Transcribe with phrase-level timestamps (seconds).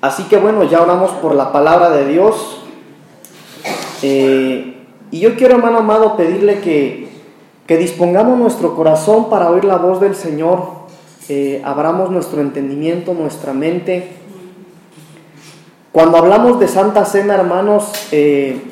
[0.00, 2.60] Así que bueno, ya oramos por la palabra de Dios.
[4.02, 4.76] Eh,
[5.10, 7.08] y yo quiero, hermano amado, pedirle que,
[7.66, 10.62] que, dispongamos nuestro corazón para oír la voz del Señor,
[11.28, 14.12] eh, abramos nuestro entendimiento, nuestra mente.
[15.90, 18.62] Cuando hablamos de Santa Cena, hermanos, eh,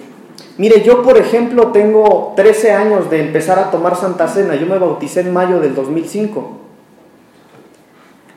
[0.59, 4.79] mire, yo por ejemplo tengo 13 años de empezar a tomar Santa Cena, yo me
[4.79, 6.66] bauticé en mayo del 2005.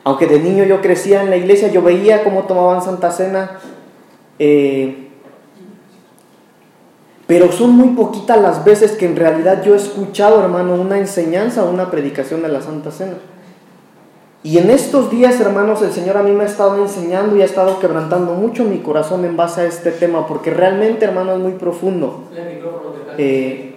[0.04, 3.58] Aunque de niño yo crecía en la iglesia, yo veía cómo tomaban Santa Cena.
[4.38, 5.08] Eh,
[7.26, 11.62] pero son muy poquitas las veces que en realidad yo he escuchado, hermano, una enseñanza,
[11.62, 13.18] una predicación de la Santa Cena.
[14.42, 17.44] Y en estos días, hermanos, el Señor a mí me ha estado enseñando y ha
[17.44, 21.52] estado quebrantando mucho mi corazón en base a este tema, porque realmente, hermano, es muy
[21.52, 22.24] profundo.
[23.18, 23.69] Eh,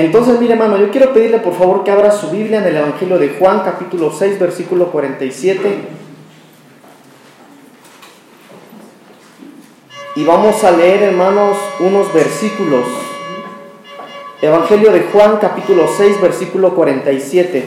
[0.00, 3.18] entonces, mire hermano, yo quiero pedirle por favor que abra su Biblia en el Evangelio
[3.18, 5.58] de Juan, capítulo 6, versículo 47.
[10.16, 12.84] Y vamos a leer, hermanos, unos versículos.
[14.42, 17.64] Evangelio de Juan, capítulo 6, versículo 47.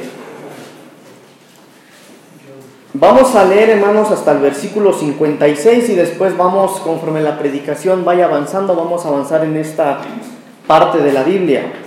[2.94, 8.26] Vamos a leer, hermanos, hasta el versículo 56 y después vamos, conforme la predicación vaya
[8.26, 10.02] avanzando, vamos a avanzar en esta
[10.68, 11.81] parte de la Biblia.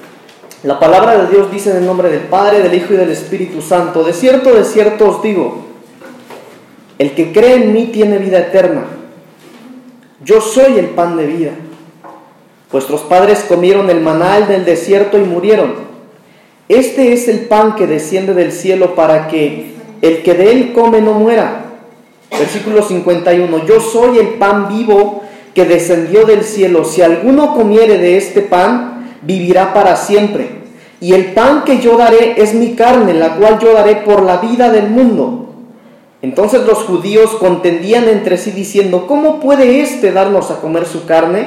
[0.65, 3.61] La palabra de Dios dice en el nombre del Padre, del Hijo y del Espíritu
[3.61, 5.63] Santo, de cierto, de cierto os digo,
[6.99, 8.87] el que cree en mí tiene vida eterna.
[10.25, 11.51] Yo soy el pan de vida.
[12.73, 15.75] Vuestros padres comieron el manal del desierto y murieron.
[16.71, 21.03] Este es el pan que desciende del cielo para que el que de él come
[21.03, 21.67] no muera.
[22.31, 23.67] Versículo 51.
[23.67, 26.87] Yo soy el pan vivo que descendió del cielo.
[26.87, 28.94] Si alguno comiere de este pan,
[29.27, 30.65] vivirá para siempre.
[31.01, 34.39] Y el pan que yo daré es mi carne, la cual yo daré por la
[34.39, 35.55] vida del mundo.
[36.23, 41.47] Entonces los judíos contendían entre sí diciendo, ¿cómo puede éste darnos a comer su carne?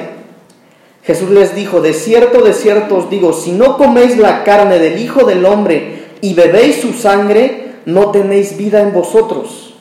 [1.02, 5.00] Jesús les dijo, de cierto, de cierto os digo, si no coméis la carne del
[5.00, 9.74] Hijo del Hombre y bebéis su sangre, no tenéis vida en vosotros.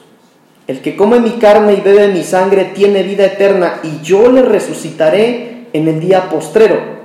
[0.65, 4.41] El que come mi carne y bebe mi sangre tiene vida eterna, y yo le
[4.41, 6.96] resucitaré en el día postrero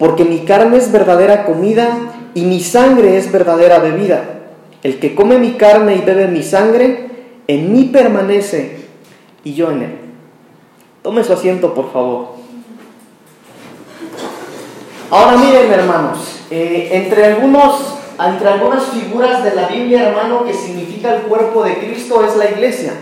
[0.00, 1.90] porque mi carne es verdadera comida
[2.32, 4.40] y mi sangre es verdadera bebida.
[4.82, 7.10] El que come mi carne y bebe mi sangre,
[7.46, 8.78] en mí permanece
[9.44, 9.98] y yo en él.
[11.02, 12.28] Tome su asiento, por favor.
[15.10, 21.14] Ahora miren, hermanos, eh, entre, algunos, entre algunas figuras de la Biblia, hermano, que significa
[21.14, 22.94] el cuerpo de Cristo es la iglesia.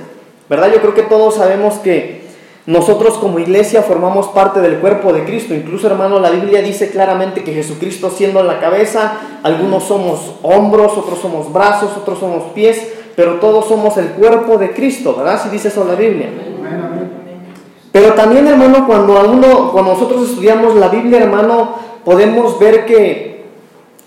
[0.48, 0.72] ¿Verdad?
[0.72, 2.17] Yo creo que todos sabemos que
[2.68, 5.54] nosotros como iglesia formamos parte del cuerpo de Cristo.
[5.54, 11.18] Incluso, hermano, la Biblia dice claramente que Jesucristo siendo la cabeza, algunos somos hombros, otros
[11.18, 12.86] somos brazos, otros somos pies,
[13.16, 15.42] pero todos somos el cuerpo de Cristo, ¿verdad?
[15.42, 16.28] Si dice eso la Biblia.
[17.90, 21.74] Pero también, hermano, cuando, uno, cuando nosotros estudiamos la Biblia, hermano,
[22.04, 23.46] podemos ver que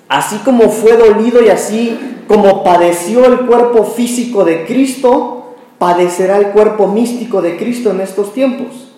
[0.08, 5.41] así como fue dolido y así como padeció el cuerpo físico de Cristo,
[5.82, 8.92] padecerá el cuerpo místico de Cristo en estos tiempos.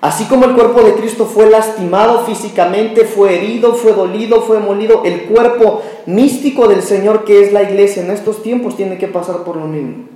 [0.00, 5.02] Así como el cuerpo de Cristo fue lastimado físicamente, fue herido, fue dolido, fue molido,
[5.04, 9.44] el cuerpo místico del Señor que es la iglesia en estos tiempos tiene que pasar
[9.44, 10.06] por lo mismo.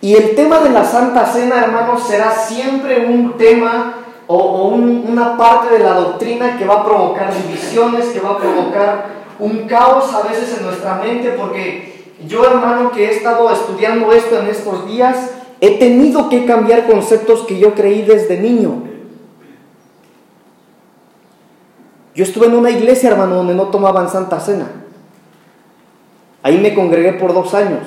[0.00, 3.96] Y el tema de la Santa Cena, hermanos, será siempre un tema
[4.26, 9.06] o, una parte de la doctrina que va a provocar divisiones, que va a provocar
[9.40, 11.91] un caos a veces en nuestra mente, porque
[12.26, 17.42] yo, hermano, que he estado estudiando esto en estos días, he tenido que cambiar conceptos
[17.42, 18.82] que yo creí desde niño.
[22.14, 24.70] Yo estuve en una iglesia, hermano, donde no tomaban Santa Cena.
[26.42, 27.80] Ahí me congregué por dos años.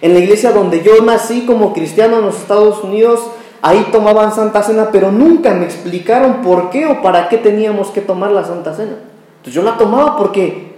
[0.00, 3.20] En la iglesia donde yo nací como cristiano en los Estados Unidos,
[3.62, 8.00] ahí tomaban Santa Cena, pero nunca me explicaron por qué o para qué teníamos que
[8.00, 8.96] tomar la Santa Cena.
[9.36, 10.69] Entonces yo la tomaba porque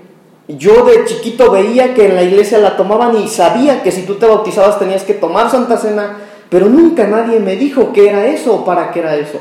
[0.49, 4.17] yo de chiquito veía que en la iglesia la tomaban y sabía que si tú
[4.17, 6.17] te bautizabas tenías que tomar Santa Cena,
[6.51, 9.41] pero nunca nadie me dijo qué era eso o para qué era eso.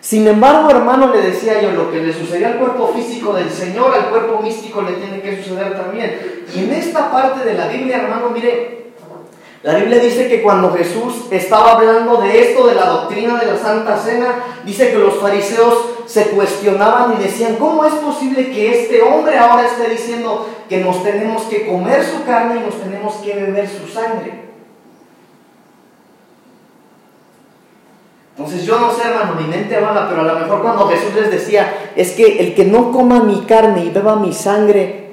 [0.00, 3.92] Sin embargo, hermano, le decía yo, lo que le sucedía al cuerpo físico del Señor,
[3.92, 6.44] al cuerpo místico le tiene que suceder también.
[6.54, 8.92] Y en esta parte de la Biblia, hermano, mire,
[9.64, 13.58] la Biblia dice que cuando Jesús estaba hablando de esto, de la doctrina de la
[13.58, 19.02] Santa Cena, dice que los fariseos se cuestionaban y decían, ¿cómo es posible que este
[19.02, 23.34] hombre ahora esté diciendo que nos tenemos que comer su carne y nos tenemos que
[23.34, 24.46] beber su sangre?
[28.36, 31.30] Entonces yo no sé, hermano, mi mente mala, pero a lo mejor cuando Jesús les
[31.30, 35.06] decía, es que el que no coma mi carne y beba mi sangre,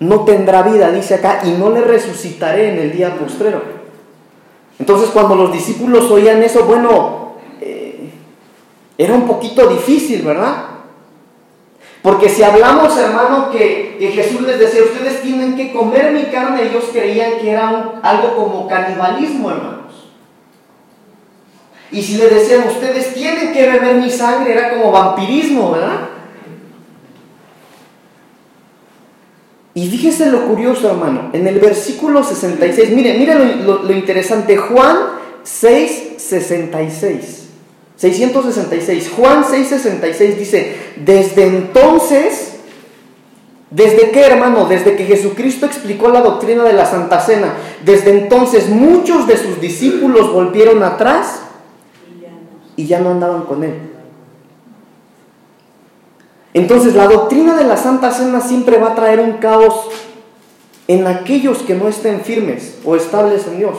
[0.00, 3.62] no tendrá vida, dice acá, y no le resucitaré en el día postrero.
[4.78, 7.17] Entonces cuando los discípulos oían eso, bueno,
[8.98, 10.64] era un poquito difícil, ¿verdad?
[12.02, 16.84] Porque si hablamos, hermano, que, Jesús les decía, ustedes tienen que comer mi carne, ellos
[16.92, 19.78] creían que era algo como canibalismo, hermanos.
[21.90, 26.00] Y si le decían, ustedes tienen que beber mi sangre, era como vampirismo, ¿verdad?
[29.74, 31.30] Y fíjese lo curioso, hermano.
[31.32, 34.56] En el versículo 66, mire, mire lo, lo interesante.
[34.56, 34.96] Juan
[35.44, 37.47] 6, 66.
[37.98, 39.10] 666.
[39.10, 42.54] Juan 6:66 dice, desde entonces,
[43.70, 44.66] ¿desde qué hermano?
[44.66, 47.54] Desde que Jesucristo explicó la doctrina de la Santa Cena,
[47.84, 51.40] desde entonces muchos de sus discípulos volvieron atrás
[52.76, 53.74] y ya no andaban con él.
[56.54, 59.88] Entonces la doctrina de la Santa Cena siempre va a traer un caos
[60.86, 63.76] en aquellos que no estén firmes o estables en Dios.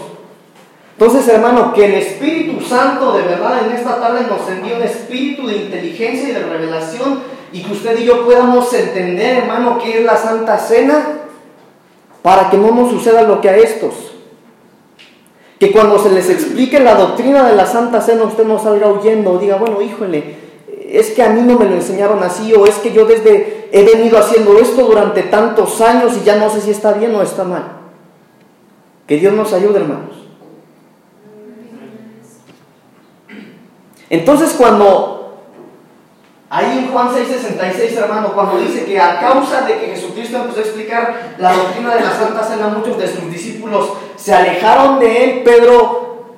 [0.99, 5.47] Entonces, hermano, que el Espíritu Santo de verdad en esta tarde nos envíe un espíritu
[5.47, 7.21] de inteligencia y de revelación
[7.53, 11.21] y que usted y yo podamos entender, hermano, qué es la Santa Cena
[12.21, 13.93] para que no nos suceda lo que a estos.
[15.57, 19.31] Que cuando se les explique la doctrina de la Santa Cena usted no salga huyendo
[19.31, 20.35] o diga, bueno, híjole,
[20.85, 23.85] es que a mí no me lo enseñaron así o es que yo desde he
[23.85, 27.45] venido haciendo esto durante tantos años y ya no sé si está bien o está
[27.45, 27.63] mal.
[29.07, 30.18] Que Dios nos ayude, hermanos.
[34.09, 35.43] Entonces cuando,
[36.49, 40.63] ahí en Juan 6:66, hermano, cuando dice que a causa de que Jesucristo empezó a
[40.63, 45.43] explicar la doctrina de la Santa Cena, muchos de sus discípulos se alejaron de él,
[45.43, 46.33] Pedro,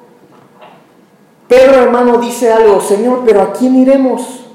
[1.48, 4.46] Pedro hermano dice algo, Señor, pero ¿a quién iremos?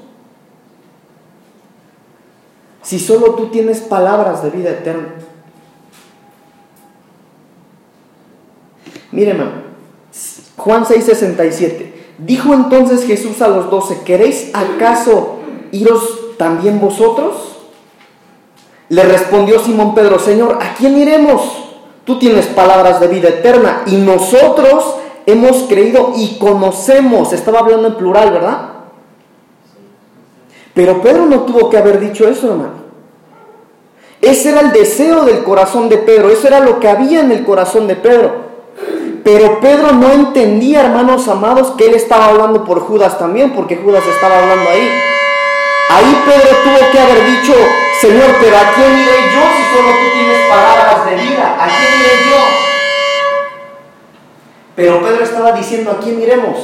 [2.83, 5.15] Si solo tú tienes palabras de vida eterna.
[9.11, 9.51] Hermano,
[10.55, 11.96] Juan 6:67.
[12.17, 15.37] Dijo entonces Jesús a los doce, ¿queréis acaso
[15.71, 17.57] iros también vosotros?
[18.89, 21.43] Le respondió Simón Pedro, Señor, ¿a quién iremos?
[22.05, 27.33] Tú tienes palabras de vida eterna y nosotros hemos creído y conocemos.
[27.33, 28.69] Estaba hablando en plural, ¿verdad?
[30.73, 32.87] Pero Pedro no tuvo que haber dicho eso, hermano.
[34.21, 37.45] Ese era el deseo del corazón de Pedro, eso era lo que había en el
[37.45, 38.46] corazón de Pedro.
[39.23, 44.03] Pero Pedro no entendía, hermanos amados, que él estaba hablando por Judas también, porque Judas
[44.07, 44.89] estaba hablando ahí.
[45.89, 47.53] Ahí Pedro tuvo que haber dicho,
[48.01, 51.57] Señor, pero ¿a quién iré yo si solo tú tienes palabras de vida?
[51.59, 52.37] ¿A quién iré yo?
[54.75, 56.57] Pero Pedro estaba diciendo, ¿a quién iremos?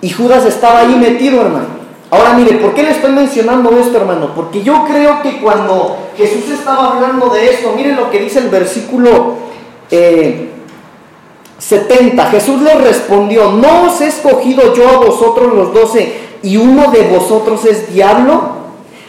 [0.00, 1.73] Y Judas estaba ahí metido, hermano.
[2.14, 4.30] Ahora mire, ¿por qué le estoy mencionando esto, hermano?
[4.36, 8.50] Porque yo creo que cuando Jesús estaba hablando de esto, miren lo que dice el
[8.50, 9.34] versículo
[9.90, 9.98] 70.
[11.58, 16.12] Eh, Jesús le respondió, ¿no os he escogido yo a vosotros los doce
[16.44, 18.62] y uno de vosotros es diablo?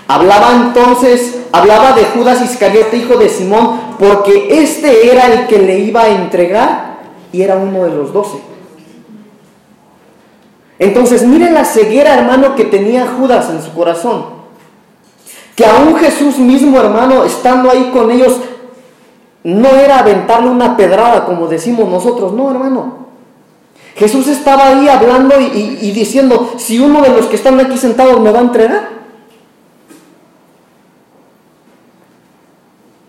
[0.07, 5.77] Hablaba entonces, hablaba de Judas Iscariote, hijo de Simón, porque este era el que le
[5.77, 7.01] iba a entregar
[7.31, 8.54] y era uno de los doce.
[10.77, 14.25] Entonces, miren la ceguera, hermano, que tenía Judas en su corazón.
[15.55, 18.41] Que aún Jesús mismo, hermano, estando ahí con ellos,
[19.43, 23.05] no era aventarle una pedrada, como decimos nosotros, no, hermano.
[23.95, 28.19] Jesús estaba ahí hablando y, y diciendo, si uno de los que están aquí sentados
[28.19, 28.89] me va a entregar.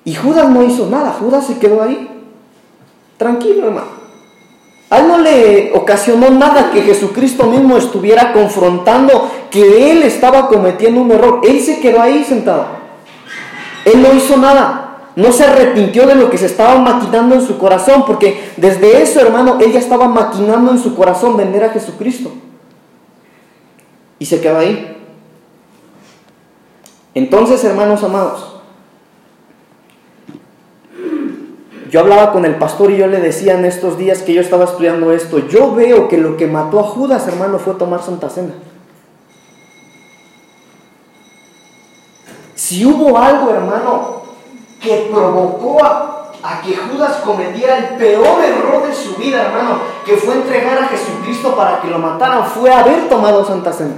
[0.04, 2.08] Y Judas no hizo nada, Judas se quedó ahí.
[3.16, 4.05] Tranquilo, hermano.
[4.88, 11.00] A él no le ocasionó nada que Jesucristo mismo estuviera confrontando que él estaba cometiendo
[11.00, 11.40] un error.
[11.42, 12.66] Él se quedó ahí sentado.
[13.84, 14.82] Él no hizo nada.
[15.16, 19.18] No se arrepintió de lo que se estaba maquinando en su corazón, porque desde eso,
[19.18, 22.32] hermano, él ya estaba maquinando en su corazón vender a Jesucristo.
[24.18, 24.94] Y se quedó ahí.
[27.14, 28.55] Entonces, hermanos amados,
[31.90, 34.64] Yo hablaba con el pastor y yo le decía en estos días que yo estaba
[34.64, 38.54] estudiando esto, yo veo que lo que mató a Judas, hermano, fue tomar Santa Cena.
[42.54, 44.22] Si hubo algo, hermano,
[44.80, 46.32] que provocó a,
[46.64, 51.54] que Judas cometiera el peor error de su vida, hermano, que fue entregar a Jesucristo
[51.54, 53.94] para que lo mataran, fue haber tomado Santa Cena.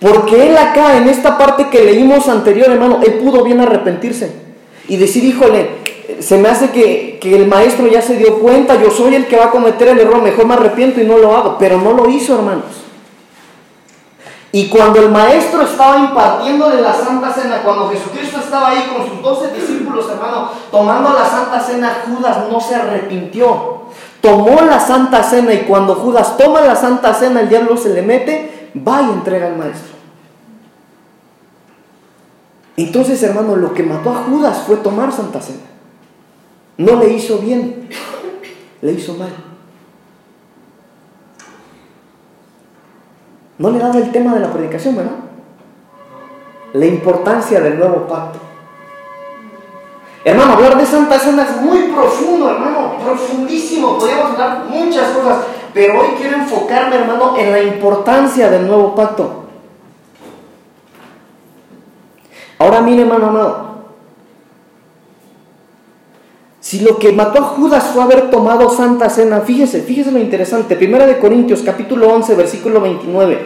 [0.00, 4.43] Porque él acá, en esta parte que leímos anterior, hermano, él pudo bien arrepentirse
[4.88, 5.84] y decir, híjole,
[6.20, 9.46] se me hace que, el maestro ya se dio cuenta, yo soy el que va
[9.46, 12.34] a cometer el error, mejor me arrepiento y no lo hago, pero no lo hizo,
[12.34, 12.84] hermanos.
[14.52, 19.20] Y cuando el maestro estaba impartiéndole la Santa Cena, cuando Jesucristo estaba ahí con sus
[19.20, 23.80] doce discípulos, hermano, tomando la Santa Cena, Judas no se arrepintió.
[24.20, 28.02] Tomó la Santa Cena y cuando Judas toma la Santa Cena, el diablo se le
[28.02, 29.93] mete, va y entrega al maestro.
[32.76, 35.60] Entonces, hermano, lo que mató a Judas fue tomar Santa Cena.
[36.76, 37.88] No le hizo bien,
[38.82, 39.30] le hizo mal.
[43.58, 45.12] No le daba el tema de la predicación, ¿verdad?
[46.72, 48.40] La importancia del nuevo pacto.
[50.24, 53.98] Hermano, hablar de Santa Cena es muy profundo, hermano, profundísimo.
[53.98, 59.43] Podríamos hablar muchas cosas, pero hoy quiero enfocarme, hermano, en la importancia del nuevo pacto.
[62.64, 63.74] Ahora mire, hermano amado,
[66.60, 70.74] si lo que mató a Judas fue haber tomado Santa Cena, fíjese, fíjese lo interesante.
[70.74, 73.38] Primera de Corintios, capítulo 11, versículo 29.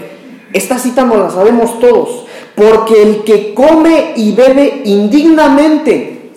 [0.53, 2.27] Esta cita no la sabemos todos.
[2.55, 6.31] Porque el que come y bebe indignamente,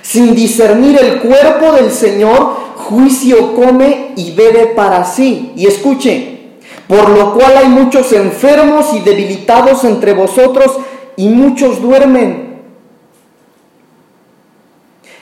[0.00, 5.54] sin discernir el cuerpo del Señor, juicio come y bebe para sí.
[5.56, 6.38] Y escuche,
[6.86, 10.78] por lo cual hay muchos enfermos y debilitados entre vosotros
[11.20, 12.62] y muchos duermen.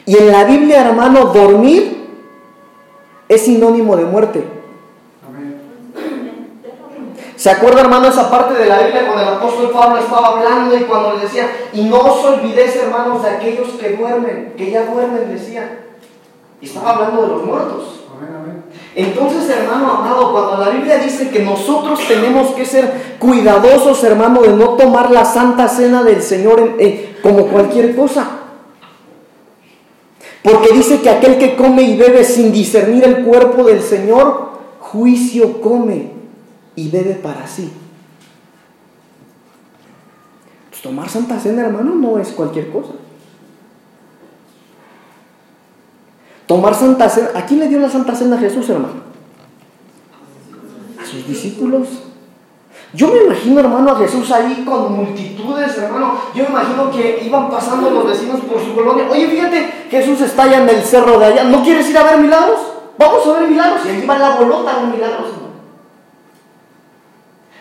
[0.07, 2.07] Y en la Biblia, hermano, dormir
[3.29, 4.45] es sinónimo de muerte.
[7.35, 10.85] ¿Se acuerda, hermano, esa parte de la Biblia cuando el apóstol Pablo estaba hablando y
[10.85, 15.35] cuando le decía, y no os olvidéis, hermanos, de aquellos que duermen, que ya duermen,
[15.35, 15.81] decía.
[16.61, 17.98] Y estaba hablando de los muertos.
[18.95, 24.55] Entonces, hermano amado, cuando la Biblia dice que nosotros tenemos que ser cuidadosos, hermano, de
[24.55, 26.77] no tomar la santa cena del Señor
[27.23, 28.29] como cualquier cosa.
[30.43, 34.49] Porque dice que aquel que come y bebe sin discernir el cuerpo del Señor,
[34.81, 36.13] juicio come
[36.75, 37.71] y bebe para sí.
[40.71, 42.93] Pues tomar Santa Cena, hermano, no es cualquier cosa.
[46.49, 49.03] Tomar Santa Cena, ¿a quién le dio la Santa Cena a Jesús, hermano?
[50.99, 51.87] A sus discípulos.
[52.95, 56.15] Yo me imagino, hermano, a Jesús ahí con multitudes, hermano.
[56.35, 59.05] Yo me imagino que iban pasando los vecinos por su colonia.
[59.11, 61.45] Oye, fíjate, Jesús está allá en el cerro de allá.
[61.45, 62.59] ¿No quieres ir a ver milagros?
[62.97, 63.83] Vamos a ver milagros.
[63.85, 65.29] Y allí va la bolota de milagros.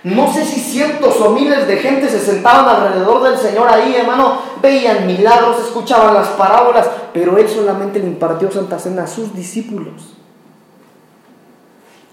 [0.04, 4.40] No sé si cientos o miles de gente se sentaban alrededor del Señor ahí, hermano,
[4.62, 10.14] veían milagros, escuchaban las parábolas, pero Él solamente le impartió Santa Cena a sus discípulos,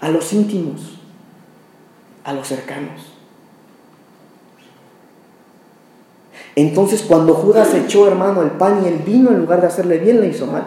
[0.01, 0.95] a los íntimos
[2.25, 3.13] a los cercanos.
[6.55, 10.19] Entonces cuando Judas echó, hermano, el pan y el vino, en lugar de hacerle bien,
[10.19, 10.63] le hizo mal.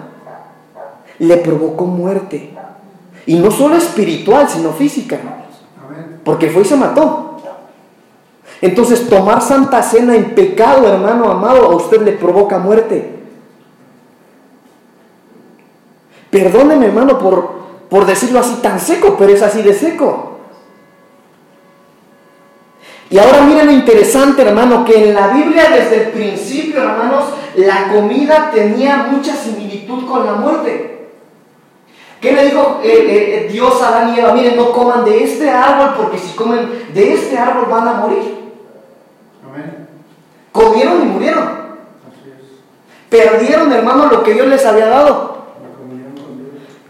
[1.19, 2.55] Le provocó muerte.
[3.27, 5.19] Y no solo espiritual, sino física.
[6.29, 7.41] Porque fue y se mató.
[8.61, 13.15] Entonces tomar santa cena en pecado, hermano amado, a usted le provoca muerte.
[16.31, 17.51] Perdóneme, hermano, por,
[17.89, 20.41] por decirlo así tan seco, pero es así de seco.
[23.09, 27.25] Y ahora miren lo interesante, hermano, que en la Biblia desde el principio, hermanos,
[27.57, 30.98] la comida tenía mucha similitud con la muerte.
[32.21, 34.33] ¿Qué le dijo eh, eh, eh, Dios a Adán y Eva?
[34.33, 38.37] Miren, no coman de este árbol porque si comen de este árbol van a morir.
[39.49, 39.89] Amén.
[40.51, 41.45] Comieron y murieron.
[41.45, 42.59] Así es.
[43.09, 45.39] Perdieron, hermano, lo que Dios les había dado.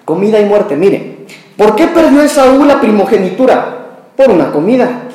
[0.06, 0.74] Comida y muerte.
[0.76, 1.26] Miren,
[1.58, 3.76] ¿por qué perdió Esaú la primogenitura?
[4.16, 5.07] Por una comida.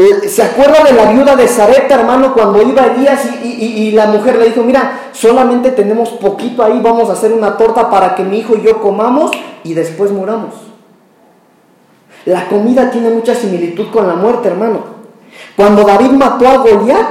[0.00, 4.06] Eh, ¿Se acuerda de la viuda de Zareta, hermano, cuando iba Elías y, y, la
[4.06, 8.22] mujer le dijo, mira, solamente tenemos poquito ahí, vamos a hacer una torta para que
[8.22, 9.32] mi hijo y yo comamos
[9.64, 10.54] y después muramos?
[12.26, 14.98] La comida tiene mucha similitud con la muerte, hermano.
[15.56, 17.08] Cuando David mató a Goliat,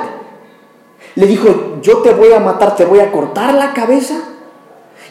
[1.15, 4.15] le dijo, yo te voy a matar, te voy a cortar la cabeza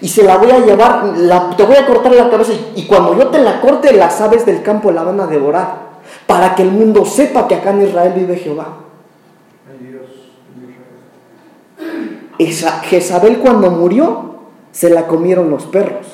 [0.01, 1.13] y se la voy a llevar,
[1.59, 4.63] te voy a cortar la cabeza y cuando yo te la corte, las aves del
[4.63, 5.86] campo la van a devorar
[6.27, 8.79] para que el mundo sepa que acá en Israel vive Jehová.
[12.39, 14.37] Esa, Jezabel cuando murió
[14.73, 16.07] se la comieron los perros.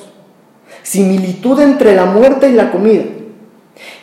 [0.82, 3.04] Similitud entre la muerte y la comida.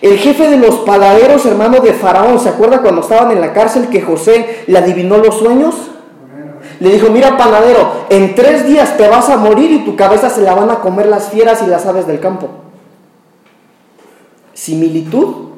[0.02, 3.90] El jefe de los paladeros, hermano de Faraón, ¿se acuerda cuando estaban en la cárcel
[3.90, 5.76] que José le adivinó los sueños?
[6.80, 10.42] Le dijo, mira panadero, en tres días te vas a morir y tu cabeza se
[10.42, 12.50] la van a comer las fieras y las aves del campo.
[14.54, 15.50] Similitud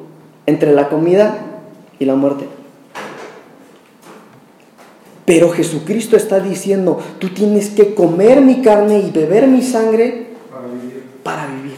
[0.46, 1.38] entre la comida
[1.98, 2.48] y la muerte.
[5.24, 10.32] Pero Jesucristo está diciendo, tú tienes que comer mi carne y beber mi sangre
[11.22, 11.76] para vivir.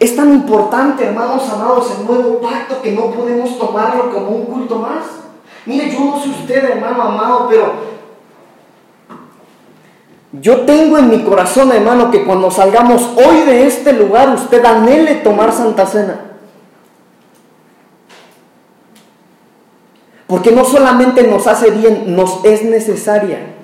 [0.00, 4.78] Es tan importante, hermanos amados, el nuevo pacto que no podemos tomarlo como un culto
[4.78, 5.04] más.
[5.66, 7.72] Mire, yo no sé usted, hermano amado, pero
[10.32, 15.16] yo tengo en mi corazón, hermano, que cuando salgamos hoy de este lugar, usted anhele
[15.16, 16.20] tomar Santa Cena.
[20.26, 23.57] Porque no solamente nos hace bien, nos es necesaria.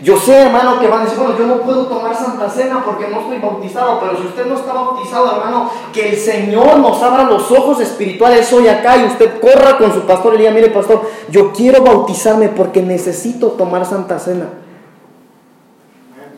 [0.00, 3.08] Yo sé, hermano, que van a decir, bueno, yo no puedo tomar Santa Cena porque
[3.08, 7.24] no estoy bautizado, pero si usted no está bautizado, hermano, que el Señor nos abra
[7.24, 10.70] los ojos espirituales hoy acá y usted corra con su pastor y le diga, mire,
[10.70, 14.48] pastor, yo quiero bautizarme porque necesito tomar Santa Cena.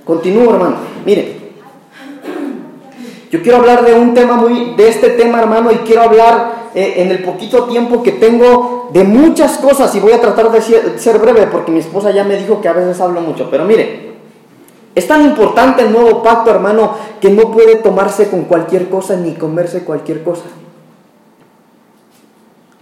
[0.05, 0.77] Continúo, hermano.
[1.07, 1.37] Mire,
[3.31, 7.01] yo quiero hablar de un tema muy, de este tema, hermano, y quiero hablar eh,
[7.01, 10.61] en el poquito tiempo que tengo de muchas cosas y voy a tratar de
[10.99, 13.49] ser breve porque mi esposa ya me dijo que a veces hablo mucho.
[13.51, 14.13] Pero mire,
[14.95, 19.33] es tan importante el nuevo pacto, hermano, que no puede tomarse con cualquier cosa ni
[19.33, 20.45] comerse cualquier cosa.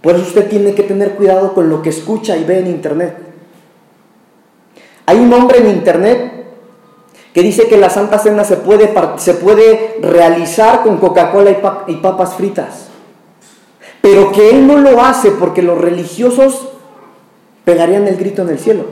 [0.01, 3.15] Por eso usted tiene que tener cuidado con lo que escucha y ve en internet.
[5.05, 6.47] Hay un hombre en internet
[7.33, 11.51] que dice que la Santa Cena se puede, se puede realizar con Coca-Cola
[11.87, 12.84] y papas fritas
[14.05, 16.67] pero que él no lo hace porque los religiosos
[17.63, 18.83] pegarían el grito en el cielo.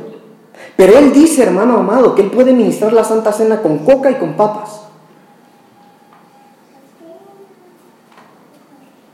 [0.76, 4.16] Pero él dice, hermano amado, que él puede ministrar la Santa Cena con coca y
[4.16, 4.88] con papas.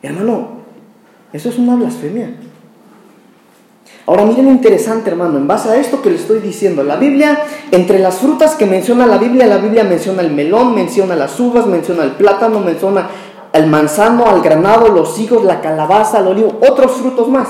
[0.01, 0.51] Hermano,
[1.33, 2.33] eso es una blasfemia.
[4.05, 7.43] Ahora miren lo interesante, hermano, en base a esto que le estoy diciendo, la Biblia,
[7.71, 11.67] entre las frutas que menciona la Biblia, la Biblia menciona el melón, menciona las uvas,
[11.67, 13.09] menciona el plátano, menciona
[13.53, 17.47] al manzano, al granado, los higos, la calabaza, el olivo, otros frutos más.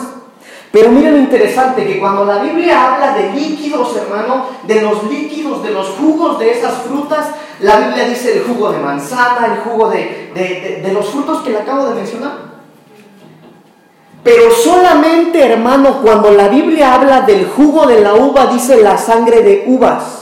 [0.72, 5.64] Pero miren lo interesante, que cuando la Biblia habla de líquidos, hermano, de los líquidos,
[5.64, 7.28] de los jugos de esas frutas,
[7.60, 11.50] la Biblia dice el jugo de manzana, el jugo de, de, de los frutos que
[11.50, 12.50] le acabo de mencionar.
[14.24, 19.42] Pero solamente, hermano, cuando la Biblia habla del jugo de la uva, dice la sangre
[19.42, 20.19] de uvas.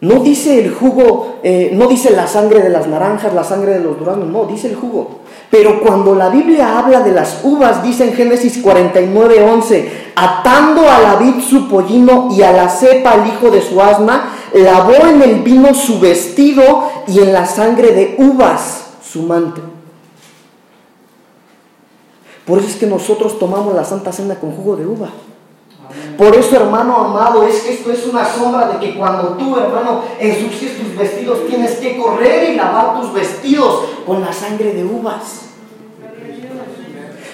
[0.00, 3.80] No dice el jugo, eh, no dice la sangre de las naranjas, la sangre de
[3.80, 5.20] los duranos, no, dice el jugo.
[5.50, 11.00] Pero cuando la Biblia habla de las uvas, dice en Génesis 49, 11, atando a
[11.00, 15.20] la vid su pollino y a la cepa al hijo de su asna, lavó en
[15.20, 19.60] el vino su vestido y en la sangre de uvas su manto.
[22.46, 25.10] Por eso es que nosotros tomamos la Santa Cena con jugo de uva.
[26.16, 30.02] Por eso, hermano amado, es que esto es una sombra de que cuando tú, hermano,
[30.18, 35.46] ensucies tus vestidos, tienes que correr y lavar tus vestidos con la sangre de uvas.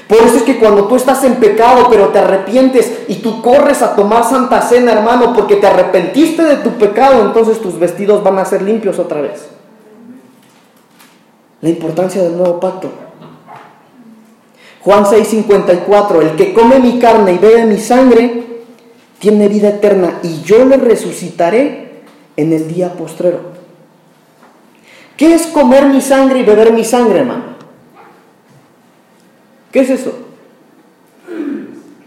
[0.08, 3.82] Por eso es que cuando tú estás en pecado, pero te arrepientes y tú corres
[3.82, 8.38] a tomar santa cena, hermano, porque te arrepentiste de tu pecado, entonces tus vestidos van
[8.38, 9.48] a ser limpios otra vez.
[11.60, 12.88] La importancia del nuevo pacto.
[14.82, 18.45] Juan 6:54, el que come mi carne y bebe mi sangre,
[19.18, 22.02] tiene vida eterna y yo le resucitaré
[22.37, 23.57] en el día postrero.
[25.16, 27.44] ¿Qué es comer mi sangre y beber mi sangre, hermano?
[29.72, 30.12] ¿Qué es eso?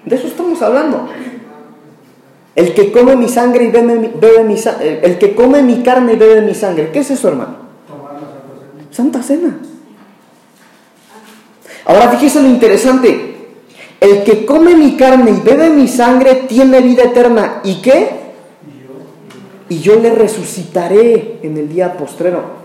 [0.06, 1.10] De eso estamos hablando.
[2.56, 6.14] El que come mi sangre y bebe, bebe mi sangre, el que come mi carne
[6.14, 6.92] y bebe mi sangre.
[6.92, 7.58] ¿Qué es eso, hermano?
[8.92, 9.58] Santa Cena.
[11.86, 13.39] Ahora fíjese lo interesante.
[14.00, 17.62] El que come mi carne y bebe mi sangre tiene vida eterna.
[17.64, 18.10] ¿Y qué?
[19.68, 22.60] Y yo le resucitaré en el día postrero.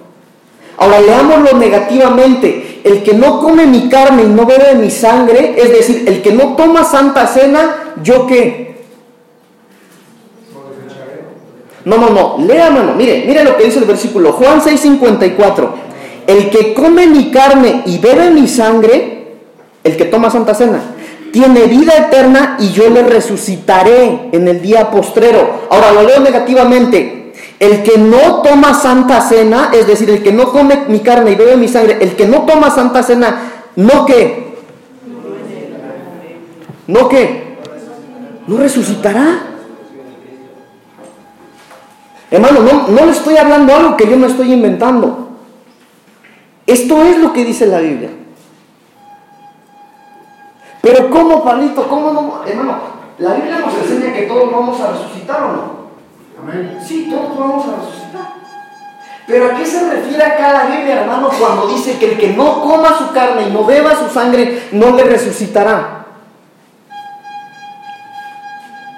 [0.77, 2.81] Ahora leámoslo negativamente.
[2.85, 6.33] El que no come mi carne y no bebe mi sangre, es decir, el que
[6.33, 8.65] no toma santa cena, ¿yo qué?
[11.85, 12.39] No, no, no.
[12.45, 12.95] Lea, mano.
[12.95, 14.33] Mire, mire lo que dice el versículo.
[14.33, 15.69] Juan 6:54.
[16.27, 19.35] El que come mi carne y bebe mi sangre,
[19.83, 20.81] el que toma santa cena,
[21.35, 25.67] tiene vida eterna y yo le resucitaré en el día postrero.
[25.69, 27.33] Ahora lo leo negativamente.
[27.59, 31.35] El que no toma santa cena, es decir, el que no come mi carne y
[31.35, 34.55] bebe mi sangre, el que no toma santa cena, ¿no qué?
[36.87, 37.57] ¿No qué?
[38.47, 39.41] ¿No resucitará?
[42.31, 45.31] Hermano, no, no le estoy hablando algo que yo me estoy inventando.
[46.65, 48.11] Esto es lo que dice la Biblia.
[50.85, 51.89] Pero ¿cómo, Pablito?
[51.89, 52.43] ¿Cómo no?
[52.47, 52.79] Hermano,
[53.17, 55.75] la Biblia nos enseña que todos vamos a resucitar o no.
[56.43, 56.79] Amén.
[56.87, 58.35] Sí, todos vamos a resucitar.
[59.27, 62.61] Pero ¿a qué se refiere acá la Biblia, hermano, cuando dice que el que no
[62.61, 66.05] coma su carne y no beba su sangre no le resucitará?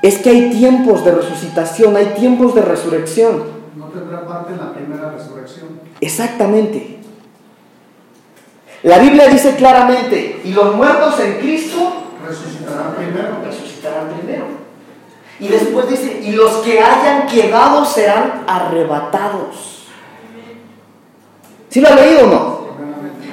[0.03, 3.45] Es que hay tiempos de resucitación, hay tiempos de resurrección.
[3.95, 5.69] tendrá parte en la primera resurrección.
[6.01, 6.96] Exactamente.
[8.87, 13.39] La Biblia dice claramente, y los muertos en Cristo Resucitarán primero.
[13.45, 14.45] resucitarán primero.
[15.41, 19.87] Y después dice, y los que hayan quedado serán arrebatados.
[21.69, 22.67] ¿Sí lo ha leído o no?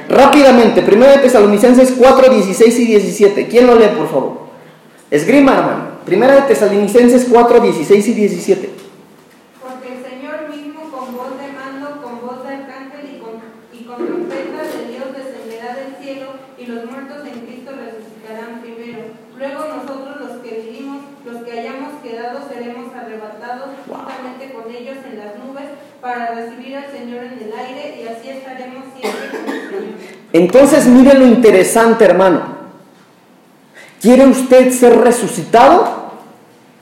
[0.10, 3.48] Rápidamente, 1 de Tesalonicenses 4, 16 y 17.
[3.48, 4.38] ¿Quién lo lee, por favor?
[5.12, 5.84] Esgrima, hermano.
[6.08, 8.70] 1 de Tesalonicenses 4, 16 y 17.
[9.62, 13.32] Porque el Señor mismo con voz de mando, con voz de arcángel y con,
[13.72, 19.04] y con trompeta de Dios descenderá del cielo y los muertos en Cristo resucitarán primero.
[19.38, 23.98] Luego nosotros los que vivimos, los que hayamos quedado, seremos arrebatados Wow.
[23.98, 25.66] juntamente con ellos en las nubes
[26.02, 30.23] para recibir al Señor en el aire y así estaremos siempre con el Señor.
[30.34, 32.42] Entonces, mire lo interesante, hermano.
[34.02, 35.86] ¿Quiere usted ser resucitado?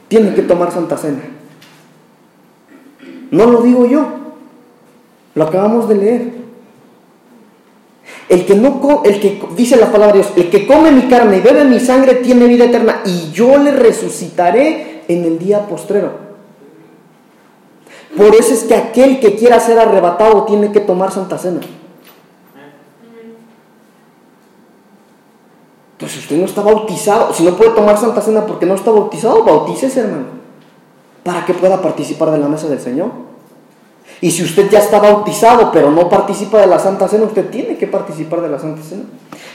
[0.08, 1.22] Tiene que tomar Santa Cena.
[3.30, 4.08] No lo digo yo.
[5.36, 6.42] Lo acabamos de leer.
[8.30, 11.38] El que no el que dice la palabra de Dios, el que come mi carne
[11.38, 16.12] y bebe mi sangre tiene vida eterna y yo le resucitaré en el día postrero.
[18.16, 21.60] Por eso es que aquel que quiera ser arrebatado tiene que tomar Santa Cena.
[26.08, 29.44] Si usted no está bautizado, si no puede tomar Santa Cena porque no está bautizado,
[29.44, 30.26] bautícese, hermano,
[31.24, 33.10] para que pueda participar de la mesa del Señor.
[34.20, 37.78] Y si usted ya está bautizado, pero no participa de la Santa Cena, usted tiene
[37.78, 39.04] que participar de la Santa Cena.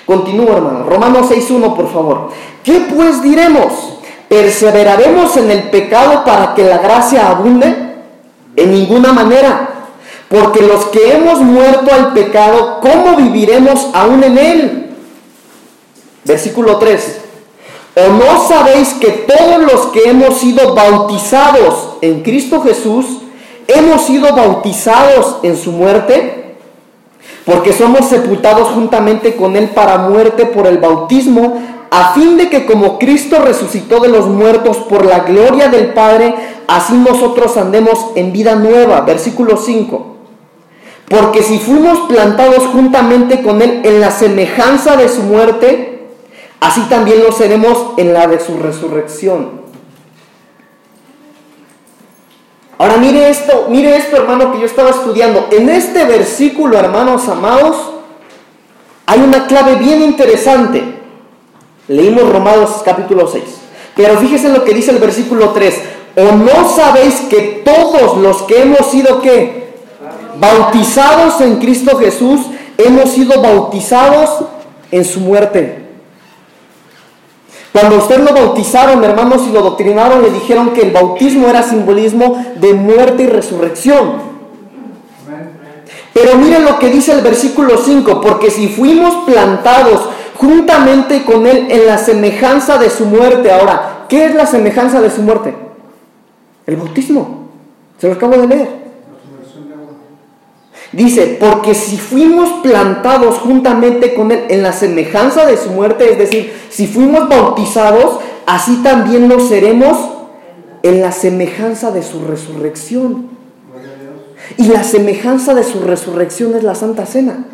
[0.06, 0.84] Continúo, hermano.
[0.84, 2.30] Romanos 6.1, por favor.
[2.62, 3.98] ¿Qué pues diremos?
[4.28, 7.74] ¿Perseveraremos en el pecado para que la gracia abunde?
[8.54, 9.70] En ninguna manera.
[10.28, 14.85] Porque los que hemos muerto al pecado, ¿cómo viviremos aún en él?
[16.26, 17.20] Versículo 3.
[17.94, 23.06] ¿O no sabéis que todos los que hemos sido bautizados en Cristo Jesús,
[23.68, 26.56] hemos sido bautizados en su muerte?
[27.46, 32.66] Porque somos sepultados juntamente con Él para muerte por el bautismo, a fin de que
[32.66, 36.34] como Cristo resucitó de los muertos por la gloria del Padre,
[36.66, 39.02] así nosotros andemos en vida nueva.
[39.02, 40.16] Versículo 5.
[41.08, 45.95] Porque si fuimos plantados juntamente con Él en la semejanza de su muerte,
[46.60, 49.66] así también lo seremos en la de su resurrección.
[52.78, 55.48] Ahora mire esto, mire esto hermano que yo estaba estudiando.
[55.50, 57.76] En este versículo, hermanos amados,
[59.06, 60.82] hay una clave bien interesante.
[61.88, 63.42] Leímos Romanos capítulo 6.
[63.94, 65.80] Pero fíjese lo que dice el versículo 3.
[66.16, 69.74] ¿O no sabéis que todos los que hemos sido qué?
[70.38, 72.40] Bautizados en Cristo Jesús,
[72.76, 74.44] hemos sido bautizados
[74.90, 75.85] en su muerte.
[77.76, 82.42] Cuando usted lo bautizaron, hermanos, y lo doctrinaron, le dijeron que el bautismo era simbolismo
[82.58, 84.14] de muerte y resurrección.
[86.14, 90.08] Pero miren lo que dice el versículo 5, porque si fuimos plantados
[90.38, 95.10] juntamente con Él en la semejanza de su muerte, ahora, ¿qué es la semejanza de
[95.10, 95.54] su muerte?
[96.66, 97.48] El bautismo.
[97.98, 98.70] Se lo acabo de leer.
[98.70, 99.92] La sumersión de agua.
[100.96, 106.18] Dice, porque si fuimos plantados juntamente con Él en la semejanza de su muerte, es
[106.18, 109.94] decir, si fuimos bautizados, así también lo seremos
[110.82, 113.28] en la semejanza de su resurrección.
[114.56, 117.44] Y la semejanza de su resurrección es la Santa Cena.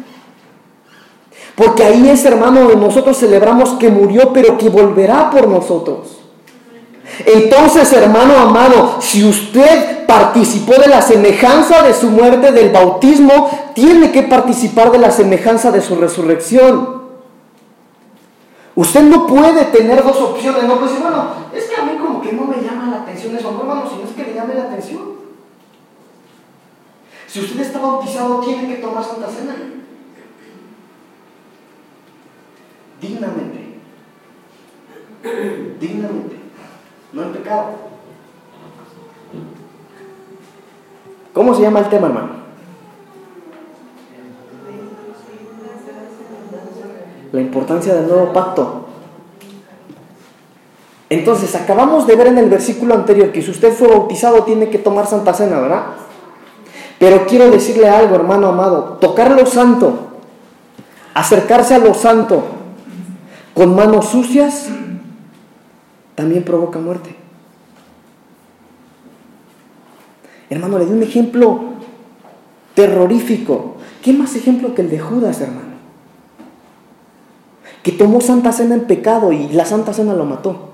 [1.57, 6.22] Porque ahí es, hermano, de nosotros celebramos que murió, pero que volverá por nosotros.
[7.27, 14.11] Entonces, hermano amado, si usted participó de la semejanza de su muerte, del bautismo, tiene
[14.11, 17.03] que participar de la semejanza de su resurrección.
[18.75, 22.22] Usted no puede tener dos opciones, no puede decir, bueno, es que a mí como
[22.22, 24.55] que no me llama la atención eso, no, hermano, si no es que le llame
[24.55, 25.12] la atención.
[27.27, 29.55] Si usted está bautizado, tiene que tomar Santa Cena.
[33.01, 33.79] Dignamente.
[35.81, 36.42] Dignamente.
[37.12, 37.66] No en pecado.
[41.33, 42.42] ¿Cómo se llama el tema, hermano?
[47.33, 48.87] La importancia del nuevo pacto.
[51.09, 54.79] Entonces, acabamos de ver en el versículo anterior que si usted fue bautizado tiene que
[54.79, 55.83] tomar Santa Cena, ¿verdad?
[56.98, 58.98] Pero quiero decirle algo, hermano amado.
[59.01, 60.12] Tocar lo santo,
[61.14, 62.42] acercarse a lo santo
[63.55, 64.68] con manos sucias,
[66.23, 67.17] también provoca muerte.
[70.49, 71.61] Hermano, le di un ejemplo
[72.75, 73.75] terrorífico.
[74.05, 75.73] ¿Qué más ejemplo que el de Judas, hermano?
[77.83, 80.69] Que tomó Santa Cena en pecado y la Santa Cena lo mató.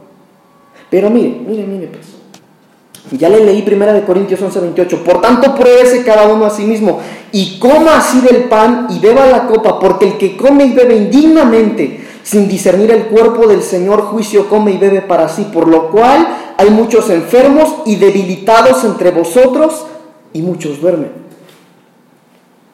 [0.90, 3.18] Pero mire, mire, mire, pues.
[3.18, 5.02] Ya le leí primera de Corintios 11, 28.
[5.02, 7.00] Por tanto, pruébese cada uno a sí mismo
[7.32, 10.94] y coma así del pan y beba la copa, porque el que come y bebe
[10.94, 15.88] indignamente, sin discernir el cuerpo del Señor, juicio come y bebe para sí, por lo
[15.88, 19.86] cual hay muchos enfermos y debilitados entre vosotros
[20.34, 21.10] y muchos duermen.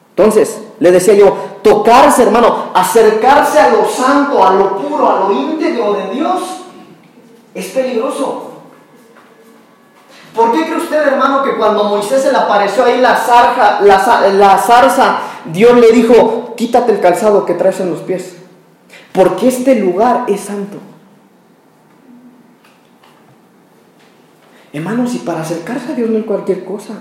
[0.09, 5.31] Entonces, le decía yo, tocarse, hermano, acercarse a lo santo, a lo puro, a lo
[5.31, 6.41] íntegro de Dios,
[7.53, 8.51] es peligroso.
[10.35, 14.29] ¿Por qué cree usted, hermano, que cuando Moisés se le apareció ahí la, zarja, la,
[14.33, 18.41] la zarza, Dios le dijo, quítate el calzado que traes en los pies?
[19.15, 20.77] Porque este lugar es santo.
[24.73, 26.95] Hermanos, y para acercarse a Dios no es cualquier cosa.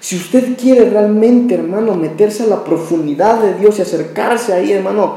[0.00, 5.14] Si usted quiere realmente, hermano, meterse a la profundidad de Dios y acercarse ahí, hermano,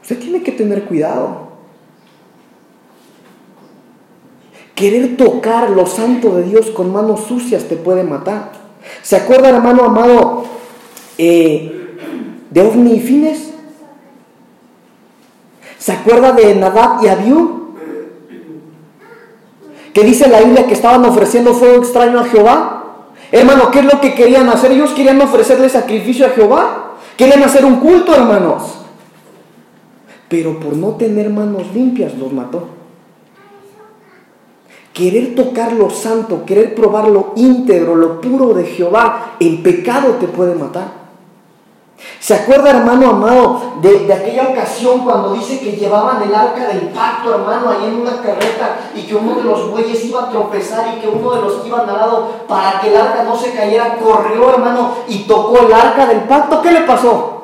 [0.00, 1.48] usted tiene que tener cuidado.
[4.74, 8.52] Querer tocar lo santo de Dios con manos sucias te puede matar.
[9.02, 10.44] ¿Se acuerda, hermano amado,
[11.18, 11.73] eh,
[12.54, 13.50] de Ovni y Fines?
[15.76, 17.74] ¿Se acuerda de Nadab y Abiú?
[19.92, 22.84] Que dice la Biblia que estaban ofreciendo fuego extraño a Jehová.
[23.32, 24.70] Hermano, ¿qué es lo que querían hacer?
[24.70, 26.92] Ellos querían ofrecerle sacrificio a Jehová.
[27.16, 28.62] Querían hacer un culto, hermanos.
[30.28, 32.68] Pero por no tener manos limpias los mató.
[34.92, 40.28] Querer tocar lo santo, querer probar lo íntegro, lo puro de Jehová, el pecado te
[40.28, 41.03] puede matar.
[42.20, 47.34] ¿Se acuerda, hermano amado, de, aquella ocasión cuando dice que llevaban el arca del pacto,
[47.34, 51.00] hermano, ahí en una carreta y que uno de los bueyes iba a tropezar y
[51.00, 53.98] que uno de los que iban al lado para que el arca no se cayera,
[53.98, 56.62] corrió, hermano, y tocó el arca del pacto?
[56.62, 57.42] ¿Qué le pasó?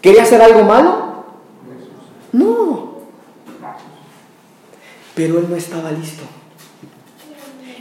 [0.00, 1.24] ¿Quería hacer algo malo?
[2.32, 2.98] No.
[5.14, 6.24] Pero él no estaba listo.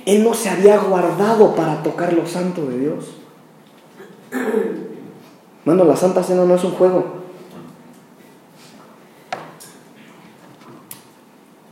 [0.06, 3.23] Él no se había guardado para tocar lo santo de Dios.
[5.66, 7.24] Mano, la Santa Cena no es un juego.